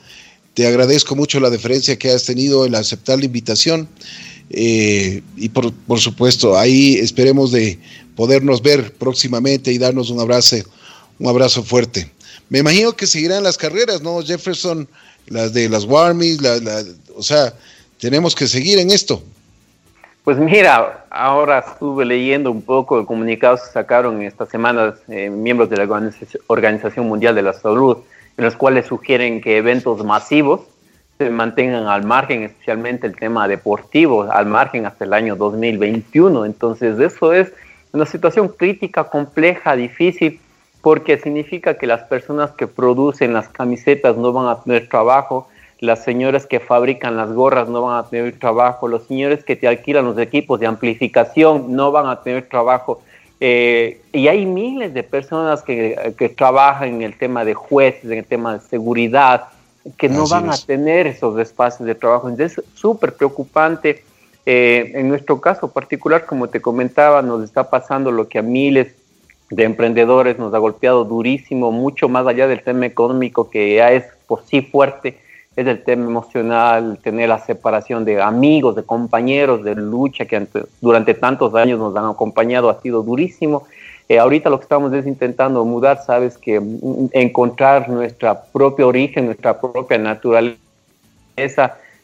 Te 0.54 0.66
agradezco 0.66 1.16
mucho 1.16 1.40
la 1.40 1.50
deferencia 1.50 1.98
que 1.98 2.10
has 2.10 2.24
tenido 2.24 2.66
en 2.66 2.74
aceptar 2.74 3.18
la 3.18 3.24
invitación. 3.24 3.88
Eh, 4.50 5.22
y 5.36 5.48
por, 5.48 5.72
por, 5.72 5.98
supuesto, 5.98 6.58
ahí 6.58 6.96
esperemos 6.96 7.52
de 7.52 7.78
podernos 8.16 8.60
ver 8.60 8.92
próximamente 8.92 9.72
y 9.72 9.78
darnos 9.78 10.10
un 10.10 10.20
abrazo, 10.20 10.56
un 11.18 11.28
abrazo 11.28 11.62
fuerte. 11.62 12.10
Me 12.50 12.58
imagino 12.58 12.92
que 12.92 13.06
seguirán 13.06 13.44
las 13.44 13.56
carreras, 13.56 14.02
¿no, 14.02 14.20
Jefferson? 14.20 14.86
las 15.28 15.52
de 15.52 15.68
las 15.68 15.84
Warmies, 15.84 16.38
o 17.14 17.22
sea, 17.22 17.52
tenemos 17.98 18.34
que 18.34 18.46
seguir 18.46 18.78
en 18.78 18.90
esto. 18.90 19.22
Pues 20.24 20.38
mira, 20.38 21.04
ahora 21.10 21.58
estuve 21.58 22.04
leyendo 22.04 22.50
un 22.50 22.62
poco 22.62 23.00
de 23.00 23.06
comunicados 23.06 23.62
que 23.62 23.72
sacaron 23.72 24.22
estas 24.22 24.48
semanas 24.48 24.94
eh, 25.08 25.28
miembros 25.30 25.68
de 25.68 25.76
la 25.78 26.12
Organización 26.46 27.08
Mundial 27.08 27.34
de 27.34 27.42
la 27.42 27.52
Salud, 27.52 27.98
en 28.42 28.46
los 28.46 28.56
cuales 28.56 28.86
sugieren 28.86 29.40
que 29.40 29.56
eventos 29.56 30.04
masivos 30.04 30.62
se 31.16 31.30
mantengan 31.30 31.86
al 31.86 32.04
margen, 32.04 32.42
especialmente 32.42 33.06
el 33.06 33.14
tema 33.14 33.46
deportivo, 33.46 34.24
al 34.32 34.46
margen 34.46 34.84
hasta 34.84 35.04
el 35.04 35.12
año 35.12 35.36
2021. 35.36 36.44
Entonces, 36.44 36.98
eso 36.98 37.32
es 37.32 37.52
una 37.92 38.04
situación 38.04 38.48
crítica, 38.48 39.04
compleja, 39.04 39.76
difícil, 39.76 40.40
porque 40.80 41.18
significa 41.18 41.74
que 41.74 41.86
las 41.86 42.02
personas 42.02 42.50
que 42.50 42.66
producen 42.66 43.32
las 43.32 43.48
camisetas 43.48 44.16
no 44.16 44.32
van 44.32 44.48
a 44.48 44.60
tener 44.60 44.88
trabajo, 44.88 45.46
las 45.78 46.02
señoras 46.02 46.44
que 46.44 46.58
fabrican 46.58 47.16
las 47.16 47.32
gorras 47.32 47.68
no 47.68 47.82
van 47.82 48.04
a 48.04 48.08
tener 48.08 48.36
trabajo, 48.40 48.88
los 48.88 49.04
señores 49.04 49.44
que 49.44 49.54
te 49.54 49.68
alquilan 49.68 50.04
los 50.04 50.18
equipos 50.18 50.58
de 50.58 50.66
amplificación 50.66 51.76
no 51.76 51.92
van 51.92 52.08
a 52.08 52.22
tener 52.22 52.48
trabajo. 52.48 53.02
Eh, 53.44 54.00
y 54.12 54.28
hay 54.28 54.46
miles 54.46 54.94
de 54.94 55.02
personas 55.02 55.62
que, 55.62 56.14
que, 56.16 56.28
trabajan 56.28 56.90
en 56.90 57.02
el 57.02 57.18
tema 57.18 57.44
de 57.44 57.54
jueces, 57.54 58.04
en 58.04 58.18
el 58.18 58.24
tema 58.24 58.54
de 58.54 58.60
seguridad, 58.60 59.46
que 59.98 60.08
no 60.08 60.28
van 60.28 60.48
a 60.48 60.56
tener 60.56 61.08
esos 61.08 61.36
espacios 61.40 61.84
de 61.84 61.96
trabajo. 61.96 62.28
Entonces 62.28 62.58
es 62.58 62.64
súper 62.78 63.14
preocupante. 63.14 64.04
Eh, 64.46 64.92
en 64.94 65.08
nuestro 65.08 65.40
caso 65.40 65.72
particular, 65.72 66.24
como 66.24 66.50
te 66.50 66.62
comentaba, 66.62 67.20
nos 67.20 67.42
está 67.42 67.68
pasando 67.68 68.12
lo 68.12 68.28
que 68.28 68.38
a 68.38 68.42
miles 68.42 68.94
de 69.50 69.64
emprendedores 69.64 70.38
nos 70.38 70.54
ha 70.54 70.58
golpeado 70.58 71.04
durísimo, 71.04 71.72
mucho 71.72 72.08
más 72.08 72.24
allá 72.28 72.46
del 72.46 72.62
tema 72.62 72.86
económico 72.86 73.50
que 73.50 73.74
ya 73.74 73.90
es 73.90 74.04
por 74.28 74.44
sí 74.44 74.62
fuerte, 74.62 75.18
es 75.54 75.66
el 75.66 75.82
tema 75.82 76.06
emocional, 76.06 76.98
tener 77.02 77.28
la 77.28 77.38
separación 77.38 78.04
de 78.04 78.22
amigos, 78.22 78.74
de 78.74 78.84
compañeros 78.84 79.62
de 79.62 79.74
lucha 79.74 80.24
que 80.24 80.46
durante 80.80 81.14
tantos 81.14 81.54
años 81.54 81.78
nos 81.78 81.94
han 81.94 82.06
acompañado, 82.06 82.70
ha 82.70 82.80
sido 82.80 83.02
durísimo. 83.02 83.64
Eh, 84.08 84.18
ahorita 84.18 84.48
lo 84.50 84.58
que 84.58 84.64
estamos 84.64 84.92
es 84.94 85.06
intentando 85.06 85.64
mudar, 85.64 86.02
sabes, 86.04 86.38
que 86.38 86.58
mm, 86.58 87.10
encontrar 87.12 87.88
nuestra 87.88 88.42
propia 88.44 88.86
origen, 88.86 89.26
nuestra 89.26 89.60
propia 89.60 89.98
naturaleza. 89.98 90.56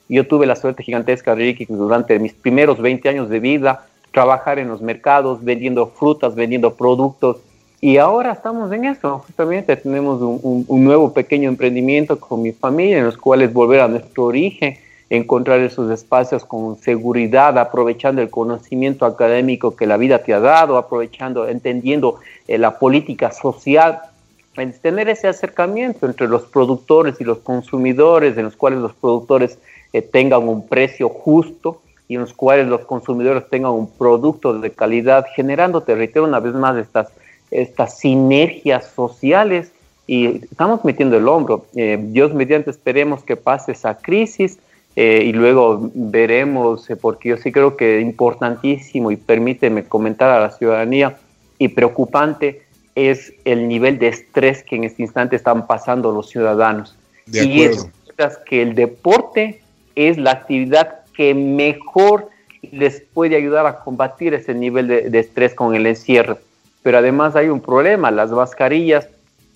Yo 0.08 0.26
tuve 0.26 0.46
la 0.46 0.56
suerte 0.56 0.82
gigantesca, 0.82 1.34
Ricky, 1.34 1.66
durante 1.66 2.18
mis 2.18 2.34
primeros 2.34 2.80
20 2.80 3.08
años 3.08 3.28
de 3.28 3.40
vida, 3.40 3.86
trabajar 4.12 4.58
en 4.58 4.68
los 4.68 4.80
mercados, 4.80 5.42
vendiendo 5.42 5.86
frutas, 5.86 6.34
vendiendo 6.34 6.74
productos. 6.74 7.38
Y 7.80 7.98
ahora 7.98 8.32
estamos 8.32 8.72
en 8.72 8.86
eso, 8.86 9.20
justamente 9.20 9.76
tenemos 9.76 10.20
un, 10.20 10.84
nuevo 10.84 11.12
pequeño 11.12 11.48
emprendimiento 11.48 12.18
con 12.18 12.42
mi 12.42 12.50
familia 12.50 12.98
en 12.98 13.04
los 13.04 13.16
cuales 13.16 13.52
volver 13.52 13.80
a 13.80 13.88
nuestro 13.88 14.24
origen 14.24 14.76
encontrar 15.10 15.60
esos 15.60 15.90
espacios 15.90 16.44
con 16.44 16.76
seguridad, 16.76 17.56
aprovechando 17.56 18.20
el 18.20 18.30
conocimiento 18.30 19.06
académico 19.06 19.76
que 19.76 19.86
la 19.86 19.96
vida 19.96 20.18
te 20.18 20.34
ha 20.34 20.40
dado, 20.40 20.76
aprovechando, 20.76 21.48
entendiendo 21.48 22.18
eh, 22.46 22.58
la 22.58 22.78
política 22.78 23.30
social, 23.30 24.00
tener 24.82 25.08
ese 25.08 25.28
acercamiento 25.28 26.04
entre 26.04 26.26
los 26.26 26.42
productores 26.42 27.20
y 27.20 27.24
los 27.24 27.38
consumidores, 27.38 28.36
en 28.36 28.44
los 28.44 28.56
cuales 28.56 28.80
los 28.80 28.92
productores 28.92 29.58
eh, 29.92 30.02
tengan 30.02 30.48
un 30.48 30.66
precio 30.66 31.08
justo 31.08 31.80
y 32.08 32.16
en 32.16 32.22
los 32.22 32.34
cuales 32.34 32.66
los 32.66 32.84
consumidores 32.84 33.48
tengan 33.48 33.72
un 33.72 33.88
producto 33.88 34.58
de 34.58 34.70
calidad, 34.72 35.26
generando, 35.34 35.82
te 35.82 35.94
reitero 35.94 36.24
una 36.24 36.40
vez 36.40 36.54
más, 36.54 36.76
estas, 36.76 37.08
estas 37.50 37.98
sinergias 37.98 38.90
sociales 38.94 39.72
y 40.06 40.44
estamos 40.44 40.84
metiendo 40.84 41.16
el 41.16 41.28
hombro. 41.28 41.66
Eh, 41.74 41.98
Dios 42.00 42.32
mediante 42.34 42.70
esperemos 42.70 43.22
que 43.22 43.36
pase 43.36 43.72
esa 43.72 43.96
crisis 43.96 44.58
eh, 44.96 45.22
y 45.26 45.32
luego 45.32 45.90
veremos, 45.94 46.88
eh, 46.90 46.96
porque 46.96 47.30
yo 47.30 47.36
sí 47.36 47.52
creo 47.52 47.76
que 47.76 47.98
es 47.98 48.02
importantísimo 48.02 49.10
y 49.10 49.16
permíteme 49.16 49.84
comentar 49.84 50.30
a 50.30 50.40
la 50.40 50.50
ciudadanía 50.50 51.16
y 51.58 51.68
preocupante 51.68 52.62
es 52.94 53.32
el 53.44 53.68
nivel 53.68 53.98
de 53.98 54.08
estrés 54.08 54.62
que 54.62 54.76
en 54.76 54.84
este 54.84 55.02
instante 55.02 55.36
están 55.36 55.66
pasando 55.66 56.10
los 56.10 56.28
ciudadanos. 56.30 56.96
De. 57.26 57.44
Y 57.44 57.62
es 57.62 57.88
que 58.46 58.62
el 58.62 58.74
deporte 58.74 59.60
es 59.94 60.18
la 60.18 60.32
actividad 60.32 61.00
que 61.14 61.34
mejor 61.34 62.28
les 62.62 63.00
puede 63.00 63.36
ayudar 63.36 63.66
a 63.66 63.80
combatir 63.80 64.34
ese 64.34 64.54
nivel 64.54 64.88
de, 64.88 65.18
estrés 65.18 65.54
con 65.54 65.74
el 65.74 65.86
encierro. 65.86 66.38
Pero 66.82 66.98
además 66.98 67.36
hay 67.36 67.48
un 67.48 67.60
problema, 67.60 68.10
las 68.10 68.30
mascarillas, 68.30 69.08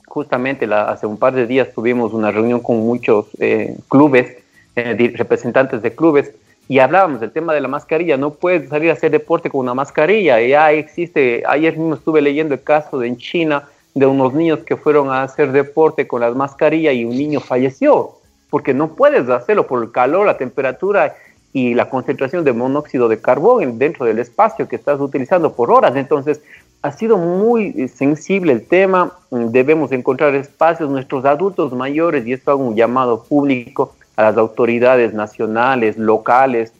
justamente 0.06 0.66
hace 0.72 1.06
un 1.06 1.16
par 1.16 1.34
de 1.34 1.46
días 1.46 1.72
tuvimos 1.74 2.12
una 2.12 2.30
reunión 2.30 2.60
con 2.60 2.78
muchos 2.78 3.26
eh, 3.38 3.76
clubes 3.88 4.36
eh, 4.76 5.12
representantes 5.16 5.80
de 5.80 5.94
clubes 5.94 6.32
y 6.68 6.78
hablábamos 6.80 7.20
del 7.20 7.32
tema 7.32 7.54
de 7.54 7.60
la 7.60 7.68
mascarilla. 7.68 8.16
No 8.16 8.34
puedes 8.34 8.68
salir 8.68 8.90
a 8.90 8.94
hacer 8.94 9.10
deporte 9.10 9.48
con 9.50 9.60
una 9.60 9.74
mascarilla. 9.74 10.40
Ya 10.40 10.72
existe, 10.72 11.42
ayer 11.46 11.76
mismo 11.76 11.94
estuve 11.94 12.20
leyendo 12.20 12.54
el 12.54 12.62
caso 12.62 12.98
de 12.98 13.08
en 13.08 13.16
China 13.16 13.64
de 13.94 14.06
unos 14.06 14.34
niños 14.34 14.60
que 14.60 14.76
fueron 14.76 15.10
a 15.10 15.22
hacer 15.22 15.52
deporte 15.52 16.06
con 16.06 16.20
las 16.20 16.34
mascarillas 16.34 16.94
y 16.94 17.04
un 17.04 17.16
niño 17.16 17.40
falleció 17.40 18.16
porque 18.52 18.74
no 18.74 18.88
puedes 18.88 19.30
hacerlo 19.30 19.66
por 19.66 19.82
el 19.82 19.92
calor, 19.92 20.26
la 20.26 20.36
temperatura 20.36 21.16
y 21.54 21.72
la 21.72 21.88
concentración 21.88 22.44
de 22.44 22.52
monóxido 22.52 23.08
de 23.08 23.18
carbón 23.18 23.78
dentro 23.78 24.04
del 24.04 24.18
espacio 24.18 24.68
que 24.68 24.76
estás 24.76 25.00
utilizando 25.00 25.54
por 25.54 25.70
horas. 25.70 25.96
Entonces, 25.96 26.42
ha 26.82 26.92
sido 26.92 27.16
muy 27.16 27.88
sensible 27.88 28.52
el 28.52 28.66
tema. 28.66 29.12
Debemos 29.30 29.92
encontrar 29.92 30.34
espacios, 30.34 30.90
nuestros 30.90 31.24
adultos 31.24 31.72
mayores, 31.72 32.26
y 32.26 32.32
esto 32.32 32.50
hago 32.50 32.64
un 32.64 32.76
llamado 32.76 33.22
público, 33.22 33.94
a 34.16 34.22
las 34.24 34.36
autoridades 34.36 35.14
nacionales, 35.14 35.96
locales, 35.96 36.72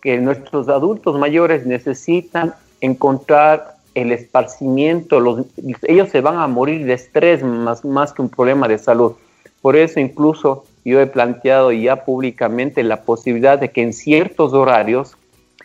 que 0.00 0.18
nuestros 0.18 0.68
adultos 0.68 1.16
mayores 1.18 1.66
necesitan 1.66 2.54
encontrar 2.80 3.76
el 3.94 4.10
esparcimiento, 4.10 5.20
los, 5.20 5.44
ellos 5.82 6.08
se 6.08 6.20
van 6.20 6.38
a 6.38 6.48
morir 6.48 6.86
de 6.86 6.94
estrés 6.94 7.44
más, 7.44 7.84
más 7.84 8.12
que 8.12 8.22
un 8.22 8.28
problema 8.28 8.66
de 8.66 8.78
salud. 8.78 9.12
Por 9.60 9.76
eso 9.76 10.00
incluso 10.00 10.64
yo 10.84 11.00
he 11.00 11.06
planteado 11.06 11.70
ya 11.70 12.04
públicamente 12.04 12.82
la 12.82 13.02
posibilidad 13.02 13.58
de 13.58 13.70
que 13.70 13.82
en 13.82 13.92
ciertos 13.92 14.52
horarios 14.54 15.16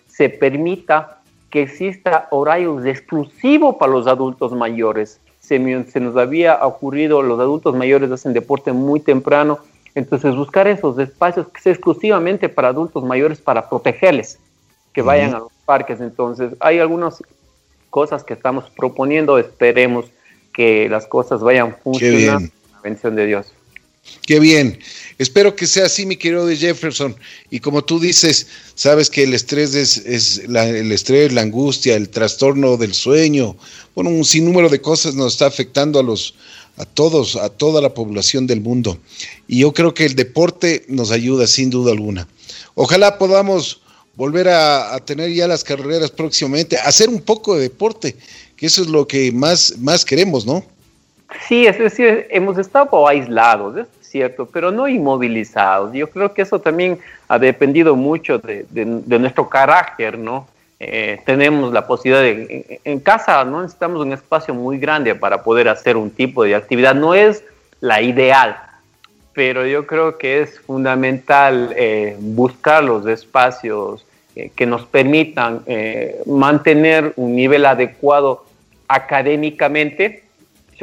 se 0.07 0.29
permita 0.29 1.16
que 1.49 1.61
exista 1.63 2.27
horarios 2.31 2.85
exclusivos 2.85 3.75
para 3.77 3.91
los 3.91 4.07
adultos 4.07 4.53
mayores. 4.53 5.19
Se, 5.39 5.85
se 5.85 5.99
nos 5.99 6.17
había 6.17 6.65
ocurrido, 6.65 7.21
los 7.21 7.39
adultos 7.39 7.75
mayores 7.75 8.11
hacen 8.11 8.33
deporte 8.33 8.73
muy 8.73 8.99
temprano, 8.99 9.59
entonces, 9.97 10.35
buscar 10.35 10.67
esos 10.67 10.99
espacios 10.99 11.47
que 11.47 11.59
sea 11.59 11.71
exclusivamente 11.71 12.49
para 12.49 12.67
adultos 12.67 13.03
mayores 13.03 13.41
para 13.41 13.67
protegerles, 13.67 14.37
que 14.93 15.01
vayan 15.01 15.33
a 15.33 15.39
los 15.39 15.51
parques. 15.65 15.99
Entonces, 16.01 16.53
hay 16.59 16.77
algunas 16.77 17.23
cosas 17.89 18.23
que 18.23 18.35
estamos 18.35 18.69
proponiendo, 18.69 19.39
esperemos 19.39 20.05
que 20.53 20.87
las 20.87 21.07
cosas 21.07 21.41
vayan 21.41 21.75
funcionando 21.83 22.47
la 22.71 22.81
bendición 22.81 23.15
de 23.15 23.25
Dios. 23.25 23.53
Qué 24.25 24.39
bien. 24.39 24.79
Espero 25.17 25.55
que 25.55 25.65
sea 25.65 25.85
así, 25.85 26.05
mi 26.05 26.15
querido 26.15 26.47
Jefferson. 26.49 27.15
Y 27.49 27.59
como 27.59 27.83
tú 27.83 27.99
dices, 27.99 28.47
sabes 28.75 29.09
que 29.09 29.23
el 29.23 29.33
estrés 29.33 29.73
es, 29.73 30.37
el 30.37 30.91
estrés, 30.91 31.33
la 31.33 31.41
angustia, 31.41 31.95
el 31.95 32.09
trastorno 32.09 32.77
del 32.77 32.93
sueño, 32.93 33.55
bueno, 33.95 34.11
un 34.11 34.25
sinnúmero 34.25 34.69
de 34.69 34.81
cosas 34.81 35.15
nos 35.15 35.33
está 35.33 35.47
afectando 35.47 35.99
a 35.99 36.03
los, 36.03 36.35
a 36.77 36.85
todos, 36.85 37.35
a 37.35 37.49
toda 37.49 37.81
la 37.81 37.93
población 37.93 38.45
del 38.45 38.61
mundo. 38.61 38.99
Y 39.47 39.59
yo 39.59 39.73
creo 39.73 39.93
que 39.93 40.05
el 40.05 40.15
deporte 40.15 40.85
nos 40.87 41.11
ayuda 41.11 41.47
sin 41.47 41.69
duda 41.69 41.91
alguna. 41.91 42.27
Ojalá 42.75 43.17
podamos 43.17 43.81
volver 44.15 44.49
a, 44.49 44.99
tener 45.05 45.31
ya 45.31 45.47
las 45.47 45.63
carreras 45.63 46.11
próximamente, 46.11 46.77
hacer 46.77 47.07
un 47.07 47.21
poco 47.21 47.55
de 47.55 47.61
deporte, 47.61 48.15
que 48.55 48.65
eso 48.65 48.81
es 48.81 48.87
lo 48.87 49.07
que 49.07 49.31
más, 49.31 49.75
más 49.77 50.03
queremos, 50.03 50.45
¿no? 50.45 50.65
Sí, 51.47 51.67
es 51.67 51.77
decir, 51.77 52.25
hemos 52.31 52.57
estado 52.57 53.07
aislados, 53.07 53.85
pero 54.51 54.71
no 54.71 54.87
inmovilizados. 54.87 55.93
Yo 55.93 56.09
creo 56.09 56.33
que 56.33 56.41
eso 56.43 56.59
también 56.59 56.99
ha 57.27 57.39
dependido 57.39 57.95
mucho 57.95 58.39
de, 58.39 58.65
de 58.69 59.19
nuestro 59.19 59.49
carácter, 59.49 60.17
¿no? 60.17 60.47
Eh, 60.79 61.19
tenemos 61.25 61.73
la 61.73 61.87
posibilidad 61.87 62.21
de, 62.21 62.79
en, 62.83 62.99
casa 62.99 63.43
no 63.43 63.63
necesitamos 63.63 63.99
un 63.99 64.13
espacio 64.13 64.53
muy 64.53 64.77
grande 64.77 65.15
para 65.15 65.41
poder 65.41 65.69
hacer 65.69 65.97
un 65.97 66.11
tipo 66.11 66.43
de 66.43 66.53
actividad. 66.53 66.93
No 66.93 67.15
es 67.15 67.43
la 67.81 68.01
ideal, 68.01 68.57
pero 69.33 69.65
yo 69.65 69.87
creo 69.87 70.17
que 70.19 70.41
es 70.41 70.59
fundamental 70.59 71.73
eh, 71.75 72.15
buscar 72.19 72.83
los 72.83 73.07
espacios 73.07 74.05
eh, 74.35 74.51
que 74.55 74.67
nos 74.67 74.85
permitan 74.85 75.63
mantener 76.27 77.13
un 77.15 77.35
nivel 77.35 77.65
adecuado 77.65 78.45
académicamente. 78.87 80.23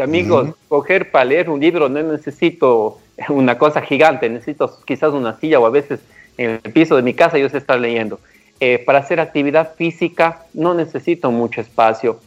Amigos, 0.03 0.51
coger 0.69 1.11
para 1.11 1.25
leer 1.25 1.51
un 1.51 1.61
libro 1.61 1.89
no 1.89 2.03
necesito 2.03 2.99
una 3.29 3.57
cosa 3.59 3.81
gigante, 3.83 4.29
necesito 4.29 4.79
quizás 4.85 5.13
una 5.13 5.39
silla 5.39 5.61
o 5.61 5.67
a 5.67 5.71
veces 5.71 6.01
en 6.37 6.61
el 6.63 6.73
piso 6.73 6.97
de 6.97 7.03
mi 7.03 7.15
casa 7.15 7.39
yo 7.39 7.49
sé 7.49 7.59
estar 7.59 7.79
leyendo 7.79 8.19
eh, 8.61 8.79
para 8.79 9.01
hacer 9.01 9.21
actividad 9.21 9.75
física 9.75 10.47
no 10.55 10.75
necesito 10.75 11.31
mucho 11.31 11.61
espacio. 11.61 12.21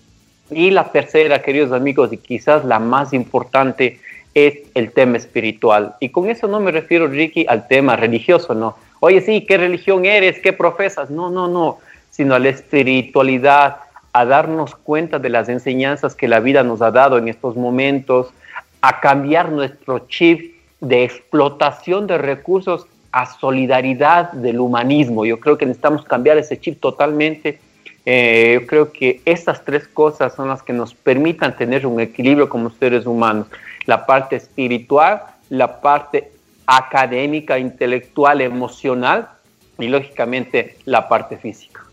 Y 0.52 0.72
la 0.72 0.92
tercera, 0.92 1.42
queridos 1.42 1.72
amigos, 1.72 2.14
y 2.14 2.18
quizás 2.18 2.64
la 2.64 2.80
más 2.80 3.14
importante, 3.14 4.00
es 4.34 4.60
el 4.76 4.92
tema 4.92 5.18
espiritual. 5.18 5.96
Y 6.00 6.10
con 6.10 6.30
eso 6.30 6.48
no 6.48 6.60
me 6.60 6.72
refiero, 6.72 7.08
Ricky, 7.08 7.46
al 7.50 7.68
tema 7.68 7.96
religioso, 7.96 8.54
no. 8.54 8.76
Oye, 9.00 9.22
sí, 9.22 9.46
¿qué 9.48 9.58
religión 9.58 10.06
eres? 10.06 10.40
¿Qué 10.40 10.54
profesas? 10.54 11.10
No, 11.10 11.30
no, 11.30 11.48
no, 11.48 11.80
sino 12.12 12.36
a 12.36 12.40
la 12.40 12.50
espiritualidad, 12.50 13.78
a 14.18 14.26
darnos 14.26 14.76
cuenta 14.76 15.20
de 15.20 15.30
las 15.30 15.48
enseñanzas 15.48 16.16
que 16.16 16.28
la 16.28 16.40
vida 16.40 16.64
nos 16.64 16.82
ha 16.82 16.90
dado 16.90 17.20
en 17.20 17.28
estos 17.28 17.56
momentos, 17.56 18.34
a 18.82 19.00
cambiar 19.00 19.52
nuestro 19.52 20.08
chip 20.08 20.56
de 20.82 21.04
explotación 21.04 22.08
de 22.08 22.18
recursos 22.18 22.88
a 23.12 23.28
solidaridad 23.28 24.32
del 24.32 24.60
humanismo. 24.60 25.24
Yo 25.24 25.40
creo 25.40 25.56
que 25.60 25.68
necesitamos 25.68 26.04
cambiar 26.04 26.40
ese 26.40 26.60
chip 26.60 26.80
totalmente. 26.80 27.60
Eh, 28.08 28.58
yo 28.60 28.66
creo 28.66 28.92
que 28.92 29.22
estas 29.24 29.64
tres 29.64 29.88
cosas 29.88 30.34
son 30.34 30.50
las 30.50 30.64
que 30.64 30.74
nos 30.74 30.96
permitan 30.96 31.56
tener 31.56 31.86
un 31.86 32.00
equilibrio 32.00 32.50
como 32.50 32.72
seres 32.72 33.06
humanos. 33.06 33.46
La 33.86 34.08
parte 34.08 34.36
espiritual, 34.36 35.22
la 35.50 35.80
parte 35.80 36.32
académica, 36.66 37.60
intelectual, 37.60 38.42
emocional 38.42 39.30
y 39.78 39.88
lógicamente 39.90 40.78
la 40.86 41.08
parte 41.08 41.38
física. 41.38 41.87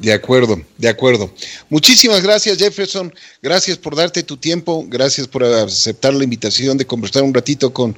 De 0.00 0.12
acuerdo, 0.12 0.60
de 0.78 0.88
acuerdo. 0.88 1.30
Muchísimas 1.68 2.22
gracias 2.22 2.58
Jefferson, 2.58 3.12
gracias 3.42 3.76
por 3.76 3.94
darte 3.94 4.22
tu 4.22 4.36
tiempo, 4.36 4.84
gracias 4.88 5.28
por 5.28 5.44
aceptar 5.44 6.14
la 6.14 6.24
invitación 6.24 6.78
de 6.78 6.86
conversar 6.86 7.22
un 7.22 7.34
ratito 7.34 7.72
con 7.72 7.94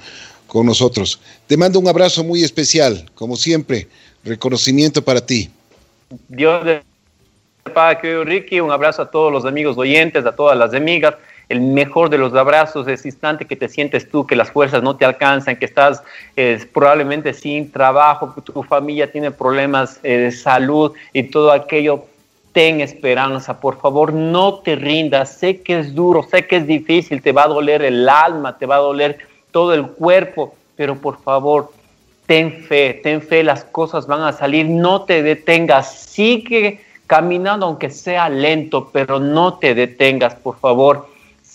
con 0.52 0.66
nosotros. 0.66 1.18
Te 1.46 1.56
mando 1.56 1.78
un 1.78 1.88
abrazo 1.88 2.22
muy 2.22 2.44
especial, 2.44 3.10
como 3.14 3.36
siempre, 3.36 3.88
reconocimiento 4.22 5.02
para 5.02 5.24
ti. 5.24 5.50
Dios 6.28 6.62
de 6.66 6.82
Ricky, 8.24 8.60
un 8.60 8.70
abrazo 8.70 9.00
a 9.00 9.10
todos 9.10 9.32
los 9.32 9.46
amigos 9.46 9.78
oyentes, 9.78 10.26
a 10.26 10.36
todas 10.36 10.58
las 10.58 10.74
amigas. 10.74 11.14
El 11.52 11.60
mejor 11.60 12.08
de 12.08 12.16
los 12.16 12.32
abrazos 12.32 12.88
es 12.88 13.04
instante 13.04 13.44
que 13.44 13.56
te 13.56 13.68
sientes 13.68 14.08
tú, 14.08 14.26
que 14.26 14.34
las 14.34 14.50
fuerzas 14.50 14.82
no 14.82 14.96
te 14.96 15.04
alcanzan, 15.04 15.56
que 15.56 15.66
estás 15.66 16.02
eh, 16.34 16.58
probablemente 16.72 17.34
sin 17.34 17.70
trabajo, 17.70 18.34
que 18.34 18.40
tu 18.40 18.62
familia 18.62 19.12
tiene 19.12 19.30
problemas 19.30 20.00
eh, 20.02 20.16
de 20.16 20.32
salud 20.32 20.92
y 21.12 21.24
todo 21.24 21.52
aquello 21.52 22.06
ten 22.52 22.80
esperanza, 22.80 23.60
por 23.60 23.78
favor, 23.78 24.14
no 24.14 24.60
te 24.60 24.76
rindas. 24.76 25.36
Sé 25.36 25.60
que 25.60 25.80
es 25.80 25.94
duro, 25.94 26.22
sé 26.22 26.46
que 26.46 26.56
es 26.56 26.66
difícil, 26.66 27.20
te 27.20 27.32
va 27.32 27.44
a 27.44 27.48
doler 27.48 27.82
el 27.82 28.08
alma, 28.08 28.56
te 28.56 28.64
va 28.64 28.76
a 28.76 28.86
doler 28.88 29.18
todo 29.50 29.74
el 29.74 29.86
cuerpo, 29.88 30.54
pero 30.74 30.96
por 30.96 31.20
favor, 31.20 31.70
ten 32.24 32.62
fe, 32.62 32.98
ten 33.02 33.20
fe, 33.20 33.42
las 33.42 33.62
cosas 33.64 34.06
van 34.06 34.22
a 34.22 34.32
salir, 34.32 34.64
no 34.70 35.02
te 35.02 35.22
detengas, 35.22 36.00
sigue 36.00 36.80
caminando 37.06 37.66
aunque 37.66 37.90
sea 37.90 38.30
lento, 38.30 38.88
pero 38.90 39.20
no 39.20 39.58
te 39.58 39.74
detengas, 39.74 40.34
por 40.36 40.58
favor. 40.58 41.11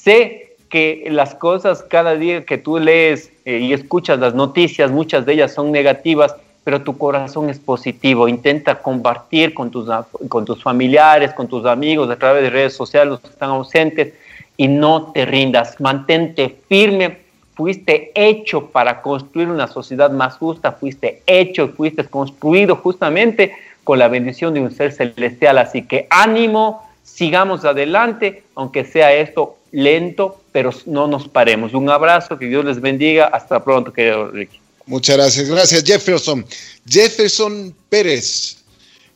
Sé 0.07 0.55
que 0.69 1.05
las 1.11 1.35
cosas 1.35 1.83
cada 1.83 2.15
día 2.15 2.45
que 2.45 2.57
tú 2.57 2.79
lees 2.79 3.29
eh, 3.43 3.57
y 3.57 3.73
escuchas 3.73 4.17
las 4.17 4.33
noticias, 4.33 4.89
muchas 4.89 5.25
de 5.25 5.33
ellas 5.33 5.53
son 5.53 5.69
negativas, 5.69 6.33
pero 6.63 6.81
tu 6.81 6.97
corazón 6.97 7.49
es 7.49 7.59
positivo. 7.59 8.29
Intenta 8.29 8.75
compartir 8.75 9.53
con 9.53 9.69
tus, 9.69 9.89
con 10.29 10.45
tus 10.45 10.63
familiares, 10.63 11.33
con 11.33 11.49
tus 11.49 11.65
amigos 11.65 12.09
a 12.09 12.15
través 12.15 12.43
de 12.43 12.49
redes 12.51 12.73
sociales, 12.73 13.09
los 13.09 13.19
que 13.19 13.27
están 13.27 13.49
ausentes, 13.49 14.13
y 14.55 14.69
no 14.69 15.11
te 15.11 15.25
rindas. 15.25 15.77
Mantente 15.81 16.55
firme. 16.69 17.17
Fuiste 17.53 18.13
hecho 18.15 18.67
para 18.67 19.01
construir 19.01 19.49
una 19.49 19.67
sociedad 19.67 20.09
más 20.09 20.37
justa, 20.37 20.71
fuiste 20.71 21.21
hecho, 21.27 21.67
fuiste 21.75 22.05
construido 22.05 22.77
justamente 22.77 23.51
con 23.83 23.99
la 23.99 24.07
bendición 24.07 24.53
de 24.53 24.61
un 24.61 24.71
ser 24.71 24.93
celestial. 24.93 25.57
Así 25.57 25.83
que 25.83 26.07
ánimo, 26.09 26.81
sigamos 27.03 27.65
adelante, 27.65 28.43
aunque 28.55 28.85
sea 28.85 29.11
esto 29.11 29.56
lento, 29.71 30.41
pero 30.51 30.71
no 30.85 31.07
nos 31.07 31.27
paremos. 31.27 31.73
Un 31.73 31.89
abrazo, 31.89 32.37
que 32.37 32.45
Dios 32.45 32.65
les 32.65 32.79
bendiga. 32.79 33.25
Hasta 33.27 33.63
pronto, 33.63 33.91
querido 33.91 34.29
Ricky. 34.29 34.59
Muchas 34.85 35.17
gracias. 35.17 35.49
Gracias, 35.49 35.83
Jefferson. 35.83 36.45
Jefferson 36.87 37.75
Pérez, 37.89 38.57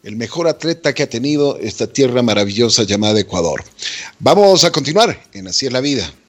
el 0.04 0.16
mejor 0.18 0.48
atleta 0.48 0.94
que 0.94 1.04
ha 1.04 1.10
tenido 1.10 1.58
esta 1.58 1.88
tierra 1.88 2.22
maravillosa 2.22 2.84
llamada 2.84 3.20
Ecuador. 3.20 3.64
Vamos 4.20 4.64
a 4.66 4.72
continuar 4.72 5.18
en 5.34 5.48
Así 5.48 5.66
es 5.66 5.72
la 5.72 5.80
vida. 5.80 6.12